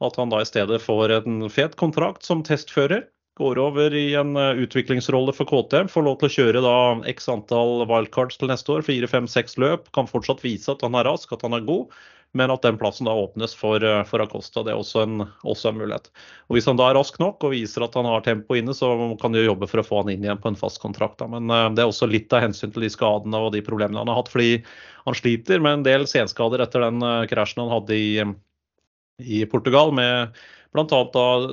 [0.05, 3.07] at han da i stedet får en fet kontrakt som testfører.
[3.39, 5.87] Går over i en eh, utviklingsrolle for KTM.
[5.91, 6.77] Får lov til å kjøre da
[7.07, 8.83] x antall wildcards til neste år.
[8.87, 9.87] Fire, fem, seks løp.
[9.95, 11.93] Kan fortsatt vise at han er rask, at han er god.
[12.37, 14.65] Men at den plassen da åpnes for, eh, for Acosta.
[14.67, 16.11] Det er også en, også en, mulighet.
[16.49, 18.91] Og Hvis han da er rask nok og viser at han har tempo inne, så
[19.21, 21.17] kan de jobbe for å få han inn igjen på en fast kontrakt.
[21.23, 21.29] Da.
[21.31, 24.11] Men uh, det er også litt av hensyn til de skadene og de problemene han
[24.11, 24.31] har hatt.
[24.35, 24.59] Fordi
[25.07, 28.11] han sliter med en del senskader etter den krasjen han hadde i,
[29.19, 30.37] i Portugal, med
[30.75, 30.85] bl.a.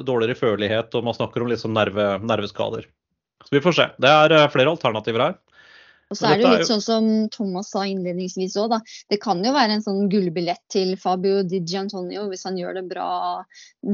[0.06, 2.86] dårligere førlighet, og man snakker om liksom nerve, nerveskader.
[3.44, 3.90] Så vi får se.
[4.02, 5.36] Det er eh, flere alternativer her.
[6.06, 8.76] Og så er det jo litt sånn som Thomas sa innledningsvis òg.
[9.10, 12.84] Det kan jo være en sånn gullbillett til Fabio Di Giantonio hvis han gjør det
[12.92, 13.08] bra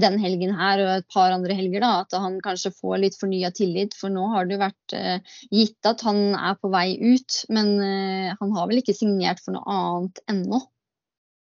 [0.02, 2.04] den helgen her og et par andre helger, da.
[2.04, 3.96] At han kanskje får litt fornya tillit.
[3.96, 7.72] For nå har det jo vært uh, gitt at han er på vei ut, men
[7.80, 10.60] uh, han har vel ikke signert for noe annet ennå.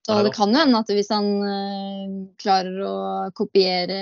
[0.08, 2.98] Så det kan jo hende at hvis han uh, klarer å
[3.36, 3.98] kopiere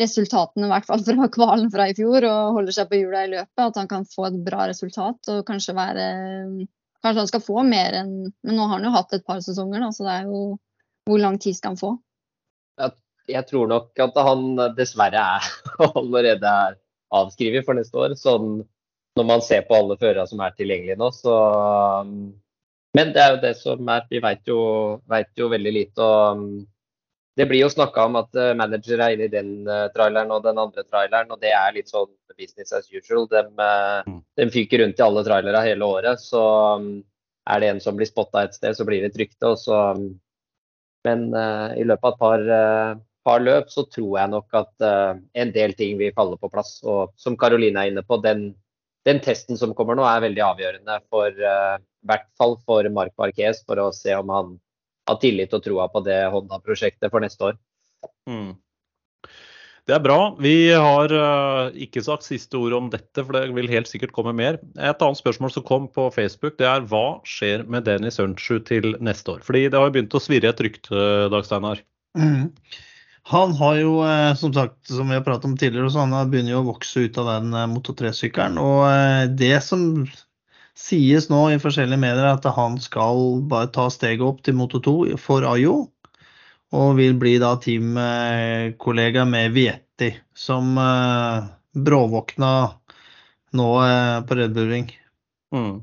[0.00, 3.32] resultatene i hvert fall fra kvalen fra i fjor og holder seg på hjula i
[3.34, 6.06] løpet, at han kan få et bra resultat og kanskje være
[7.00, 9.80] Kanskje han skal få mer enn Men nå har han jo hatt et par sesonger,
[9.80, 10.42] da, så det er jo
[11.08, 11.94] Hvor lang tid skal han få?
[13.30, 14.44] Jeg tror nok at han
[14.76, 15.48] dessverre er
[16.00, 16.76] allerede er
[17.14, 18.14] avskrevet for neste år.
[18.18, 18.62] Sånn
[19.18, 21.34] når man ser på alle førere som er tilgjengelige nå, så
[22.96, 24.60] Men det er jo det som er Vi veit jo,
[25.08, 26.02] vet jo veldig lite.
[26.02, 26.64] og
[27.38, 30.42] Det blir jo snakka om at uh, manager er inne i den uh, traileren og
[30.44, 32.10] den andre traileren, og det er litt sånn
[32.40, 33.28] business as usual.
[33.30, 34.22] De, uh, Mm.
[34.36, 36.20] de fyker rundt i alle trailere hele året.
[36.20, 36.40] Så
[36.80, 36.88] um,
[37.46, 39.46] er det en som blir spotta et sted, så blir det et rykte.
[39.52, 40.18] Og så, um,
[41.06, 44.72] men uh, i løpet av et par, uh, par løp så tror jeg nok at
[44.84, 46.80] uh, en del ting vil falle på plass.
[46.82, 48.50] Og som Karoline er inne på, den,
[49.08, 53.14] den testen som kommer nå er veldig avgjørende for uh, i hvert fall for Mark
[53.20, 54.56] Marquez, for å se om han
[55.08, 57.56] har tillit og troa på det Honda-prosjektet for neste år.
[58.28, 58.52] Mm.
[59.88, 60.18] Det er bra.
[60.38, 64.34] Vi har uh, ikke sagt siste ord om dette, for det vil helt sikkert komme
[64.36, 64.60] mer.
[64.76, 68.94] Et annet spørsmål som kom på Facebook, det er hva skjer med Dennis Ørnsrud til
[69.02, 69.42] neste år?
[69.46, 71.82] Fordi det har jo begynt å svirre et rykte, Dag Steinar.
[72.18, 72.52] Mm.
[73.22, 76.54] Han har jo, eh, som sagt, som vi har pratet om tidligere, så han begynner
[76.54, 78.58] jo å vokse ut av den eh, Moto 3-sykkelen.
[78.58, 80.06] Og eh, det som
[80.78, 84.80] sies nå i forskjellige medier, er at han skal bare ta steget opp til Moto
[84.80, 85.90] 2 for Ayo.
[86.70, 90.78] Og vil bli da teamkollega med Vietti, som
[91.74, 92.50] bråvåkna
[93.58, 93.66] nå
[94.28, 94.86] på Red Bull Ring.
[95.50, 95.82] Mm.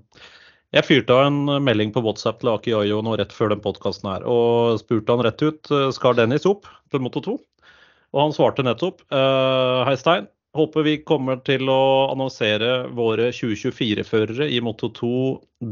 [0.72, 4.08] Jeg fyrte av en melding på WhatsApp til Aki Ayo nå rett før den podkasten
[4.14, 7.38] her, og spurte han rett ut skal Dennis opp til Moto 2.
[8.16, 14.48] Og han svarte nettopp eh, Hei Stein, håper vi kommer til å annonsere våre 2024-førere
[14.54, 15.12] i Moto 2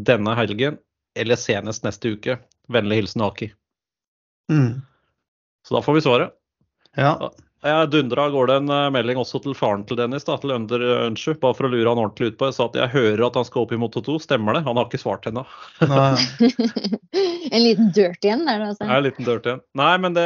[0.07, 0.79] denne helgen
[1.15, 2.37] eller senest neste uke.
[2.71, 3.49] Vennlig hilsen Aki.
[4.51, 4.81] Mm.
[5.65, 6.35] Så da får vi svaret.
[6.99, 7.31] Ja.
[7.65, 10.83] Jeg dundra av gårde en eh, melding også til faren til Dennis, da, til Under
[11.07, 12.49] Ønsju, bare for å lure han ordentlig ut på.
[12.51, 14.19] Jeg sa at jeg hører at han skal opp i Moto 2.
[14.21, 14.61] Stemmer det?
[14.67, 15.45] Han har ikke svart ennå.
[17.55, 18.83] En liten dirt igjen der, altså.
[18.87, 19.59] Er en liten dørt igjen.
[19.77, 20.23] Nei, men det,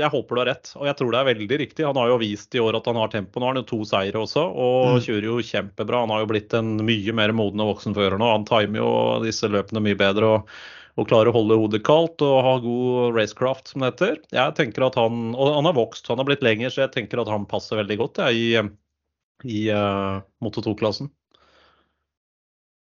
[0.00, 1.86] jeg håper du har rett, og jeg tror det er veldig riktig.
[1.86, 3.40] Han har jo vist i år at han har tempo.
[3.40, 5.00] Nå har han jo to seire også, og Mm.
[5.06, 6.00] kjører jo kjempebra.
[6.04, 8.28] Han har jo blitt en mye mer moden og voksen fører nå.
[8.34, 8.90] Han timer jo
[9.24, 10.24] disse løpene mye bedre.
[10.36, 10.48] og
[10.96, 14.16] og klarer å holde hodet kaldt og ha god racecraft, som det heter.
[14.32, 17.20] Jeg tenker at han, Og han har vokst, han har blitt lenger, så jeg tenker
[17.20, 21.10] at han passer veldig godt jeg, i, i uh, Moto 2-klassen.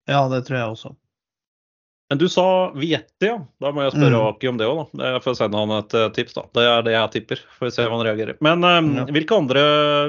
[0.10, 0.96] ja, det tror jeg også.
[2.10, 3.36] Men du sa Vietti, ja.
[3.62, 4.30] Da må jeg spørre Mm.
[4.32, 5.12] Aki om det òg, da.
[5.14, 6.44] Jeg får sende han et eh, tips, da.
[6.58, 7.44] Det er det jeg tipper.
[7.60, 8.40] Får vi se om han reagerer.
[8.42, 9.04] Men um, Ja.
[9.14, 9.62] hvilke andre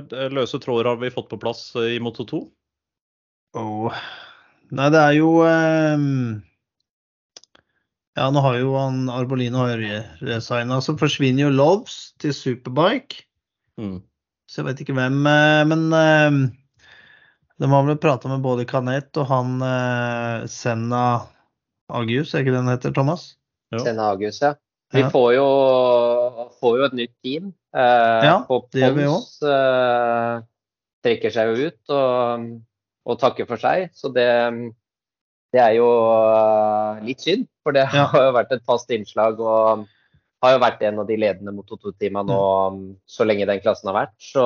[0.09, 2.41] eh, løse tråder har vi fått på plass eh, i Moto 2?
[3.61, 3.93] Oh.
[4.73, 6.41] Nei, det er jo ehm,
[8.21, 9.81] Ja, nå har jo han Arbolino har
[10.21, 13.23] resigna, så forsvinner jo Loves til Superbike.
[13.81, 14.03] Mm.
[14.51, 16.41] Så jeg vet ikke hvem, eh, men ehm,
[17.61, 21.05] de har vel prata med både Canet og han eh, Senna
[21.89, 23.25] Agius, er ikke det han heter, Thomas?
[23.73, 23.81] Jo.
[23.87, 24.53] Senna Agius, ja.
[24.93, 25.09] Vi Ja.
[25.15, 25.47] får, jo,
[26.61, 27.53] får jo et nytt team.
[27.73, 30.41] Eh, Ja, på det gjør vi Pons eh,
[31.07, 32.49] trekker seg jo ut og,
[33.07, 33.89] og takker for seg.
[33.95, 34.27] Så det,
[35.55, 35.89] det er jo
[36.25, 39.41] eh, litt synd, for det har jo vært et fast innslag.
[39.41, 39.89] og
[40.41, 42.41] har jo vært en av de ledende Moto 2-teama nå
[43.09, 44.15] så lenge den klassen har vært.
[44.25, 44.45] Så,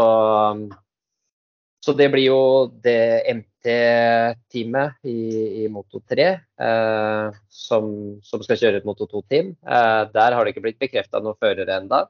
[1.84, 2.40] så det blir jo
[2.82, 5.18] det MT-teamet i,
[5.62, 7.92] i Moto 3 eh, som,
[8.26, 9.54] som skal kjøre et Moto 2-team.
[9.62, 12.04] Eh, der har det ikke blitt bekrefta noen førere enda.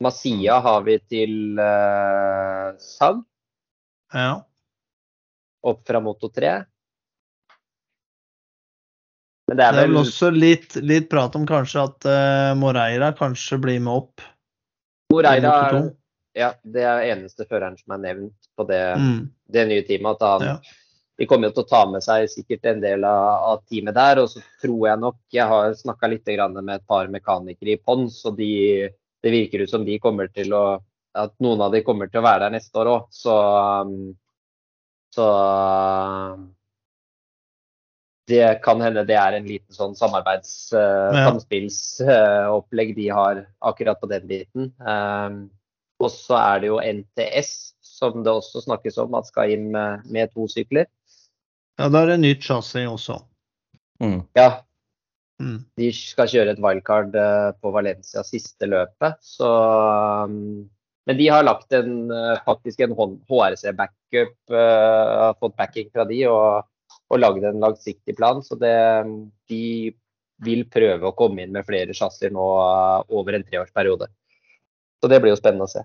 [0.00, 3.24] Masia har vi til eh, SAG,
[4.14, 4.30] Ja.
[5.62, 6.52] Opp fra Moto 3.
[9.50, 12.52] Men det Det er er vel vel også litt, litt prat om kanskje at uh,
[12.58, 14.22] Moreira kanskje blir med opp.
[15.10, 15.88] Moreira er,
[16.38, 19.30] ja, det er eneste føreren som er nevnt på det, Mm.
[19.50, 20.22] det nye teamet.
[20.22, 20.60] Han, Ja.
[21.18, 24.22] De kommer jo til å ta med seg sikkert en del av, av teamet der.
[24.22, 27.76] Og så tror jeg nok Jeg har snakka litt grann med et par mekanikere i
[27.76, 28.88] Pons, og de,
[29.20, 30.80] det virker ut som de kommer til å
[31.12, 33.06] At noen av de kommer til å være der neste år òg.
[33.10, 33.34] Så,
[33.82, 34.14] um,
[35.14, 35.26] så
[36.34, 36.44] um,
[38.30, 41.24] det kan hende det er en liten sånn samarbeids uh, Ja.
[41.30, 44.70] samspillsopplegg de har akkurat på den biten.
[44.78, 45.48] Um,
[46.00, 50.06] og så er det jo NTS, som det også snakkes om at skal inn med,
[50.08, 50.86] med to sykler.
[51.80, 53.18] ja, da er det nytt chassis også.
[54.02, 54.20] Mm.
[54.38, 54.62] Ja,
[55.40, 55.62] Mm.
[55.80, 59.14] de skal kjøre et wildcard uh, på Valencia siste løpet.
[59.24, 59.48] Så,
[60.28, 60.66] um,
[61.08, 66.66] men de har lagt en, eh, faktisk en HRC-backup, har fått backing fra de og,
[67.10, 68.42] og lagd en langsiktig plan.
[68.44, 68.74] Så det,
[69.48, 69.64] de
[70.44, 74.10] vil prøve å komme inn med flere chassiser nå eh, over en treårsperiode.
[75.00, 75.84] Så det blir jo spennende å se.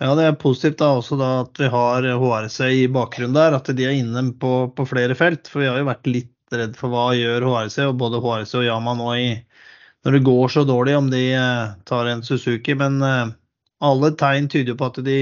[0.00, 3.68] Ja, det er positivt da også da at vi har HRC i bakgrunnen der, at
[3.76, 5.50] de er inne på, på flere felt.
[5.50, 8.66] For vi har jo vært litt redd for hva gjør HRC, og både HRC og
[8.68, 9.28] Yama nå i
[10.00, 12.72] når det går så dårlig, om de eh, tar en Suzuki.
[12.80, 13.34] Men eh,
[13.80, 15.20] alle tegn tyder på at de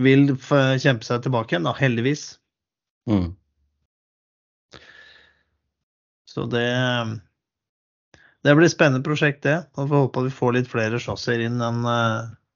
[0.00, 2.24] vil kjempe seg tilbake igjen, da, heldigvis.
[3.10, 3.32] Mm.
[6.30, 6.66] Så det
[8.40, 9.58] det blir et spennende prosjekt, det.
[9.76, 11.82] Og vi at vi får litt flere chassier inn enn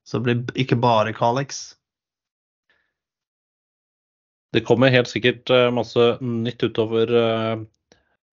[0.05, 1.75] så det blir ikke bare Calex.
[4.55, 7.11] Det kommer helt sikkert masse nytt utover,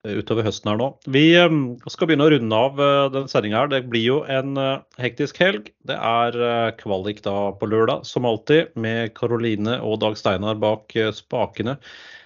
[0.07, 0.87] utover høsten her nå.
[1.13, 2.81] Vi skal begynne å runde av
[3.13, 3.71] den sendinga her.
[3.73, 4.57] Det blir jo en
[5.01, 5.69] hektisk helg.
[5.87, 11.77] Det er kvalik da på lørdag, som alltid, med Karoline og Dag Steinar bak spakene.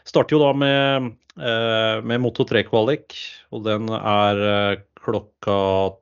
[0.07, 1.11] Starter jo da med,
[2.07, 3.17] med Moto 3-kvalik,
[3.51, 5.57] og den er klokka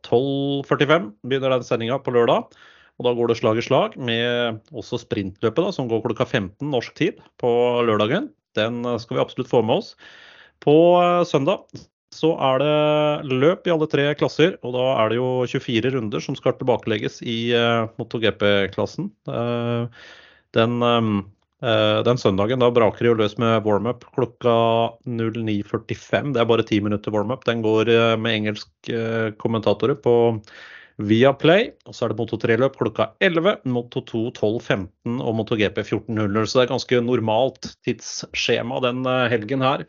[0.07, 2.53] 12.45 begynner den sendinga på lørdag.
[2.99, 6.69] Og da går det slag i slag med også sprintløpet, da, som går klokka 15
[6.69, 7.49] norsk tid på
[7.88, 8.30] lørdagen.
[8.57, 9.95] Den skal vi absolutt få med oss.
[10.64, 10.78] På
[11.28, 11.68] søndag
[12.14, 16.22] så er det løp i alle tre klasser, og da er det jo 24 runder
[16.24, 19.09] som skal tilbakelegges i uh, MotoGP-klassen.
[19.28, 19.89] Uh,
[20.53, 20.78] den
[21.64, 24.53] Eh, den søndagen da braker det jo løs med warm-up klokka
[25.07, 26.34] 09.45.
[26.36, 27.45] Det er bare ti minutter warm-up.
[27.47, 30.16] Den går eh, med engelske eh, kommentatorer på
[30.99, 31.70] via Play.
[31.88, 36.43] Og så er det Moto 3-løp klokka 11, Moto 2 12.15 og MotoGP 14.00.
[36.43, 39.88] Så det er ganske normalt tidsskjema den helgen her.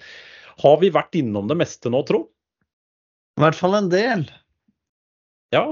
[0.62, 2.26] Har vi vært innom det meste nå, tro?
[3.38, 4.28] I hvert fall en del.
[5.55, 5.66] Ja.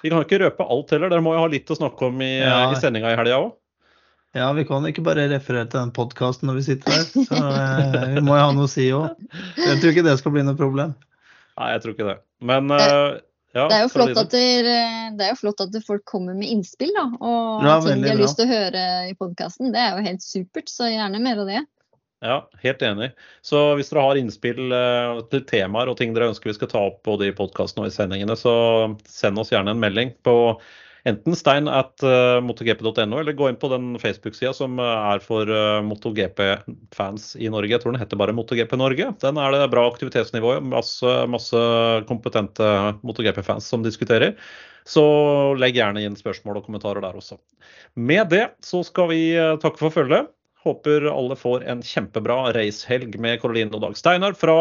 [0.00, 1.12] Vi kan ikke røpe alt heller.
[1.12, 2.70] Dere må jo ha litt å snakke om i, ja.
[2.72, 3.50] i sendinga i helga òg.
[4.32, 7.26] Ja, vi kan ikke bare referere til den podkasten når vi sitter der.
[7.28, 9.12] Så eh, vi må jo ha noe å si òg.
[9.60, 10.94] Jeg tror ikke det skal bli noe problem.
[11.60, 12.16] Nei, jeg tror ikke det.
[12.48, 13.20] Men eh,
[13.52, 13.66] ja.
[13.68, 14.70] Det er, jo flott at der,
[15.18, 18.16] det er jo flott at folk kommer med innspill da, og ja, ting de har
[18.16, 18.24] bra.
[18.24, 19.74] lyst til å høre i podkasten.
[19.74, 21.60] Det er jo helt supert, så gjerne mer av det.
[22.22, 23.08] Ja, helt enig.
[23.42, 26.84] Så hvis dere har innspill uh, til temaer og ting dere ønsker vi skal ta
[26.92, 28.54] opp både i podkasten og i sendingene, så
[29.10, 30.36] send oss gjerne en melding på
[31.10, 35.50] enten stein at uh, motogp.no, eller gå inn på den Facebook-sida som eh, er for
[35.88, 37.72] MotoGP-fans i Norge.
[37.74, 39.08] Jeg tror den heter bare MotoGP Norge.
[39.24, 40.60] Den er det bra aktivitetsnivå i.
[40.76, 41.62] Masse, masse
[42.06, 42.68] kompetente
[43.02, 44.36] MotoGP-fans som diskuterer.
[44.86, 45.02] Så
[45.58, 47.40] legg gjerne inn spørsmål og kommentarer der også.
[47.98, 49.24] Med det så skal vi
[49.58, 50.30] takke for følget.
[50.62, 54.56] Håper alle får en kjempebra racehelg med Caroline og Dag Steinar fra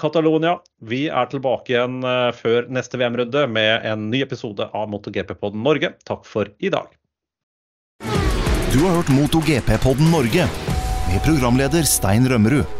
[0.00, 0.58] Catalonia.
[0.84, 5.94] Vi er tilbake igjen eh, før neste VM-runde med en ny episode av MotoGP-podden Norge.
[6.08, 6.92] Takk for i dag.
[8.68, 10.44] Du har hørt MotoGP-podden Norge
[11.08, 12.77] med programleder Stein Rømmerud.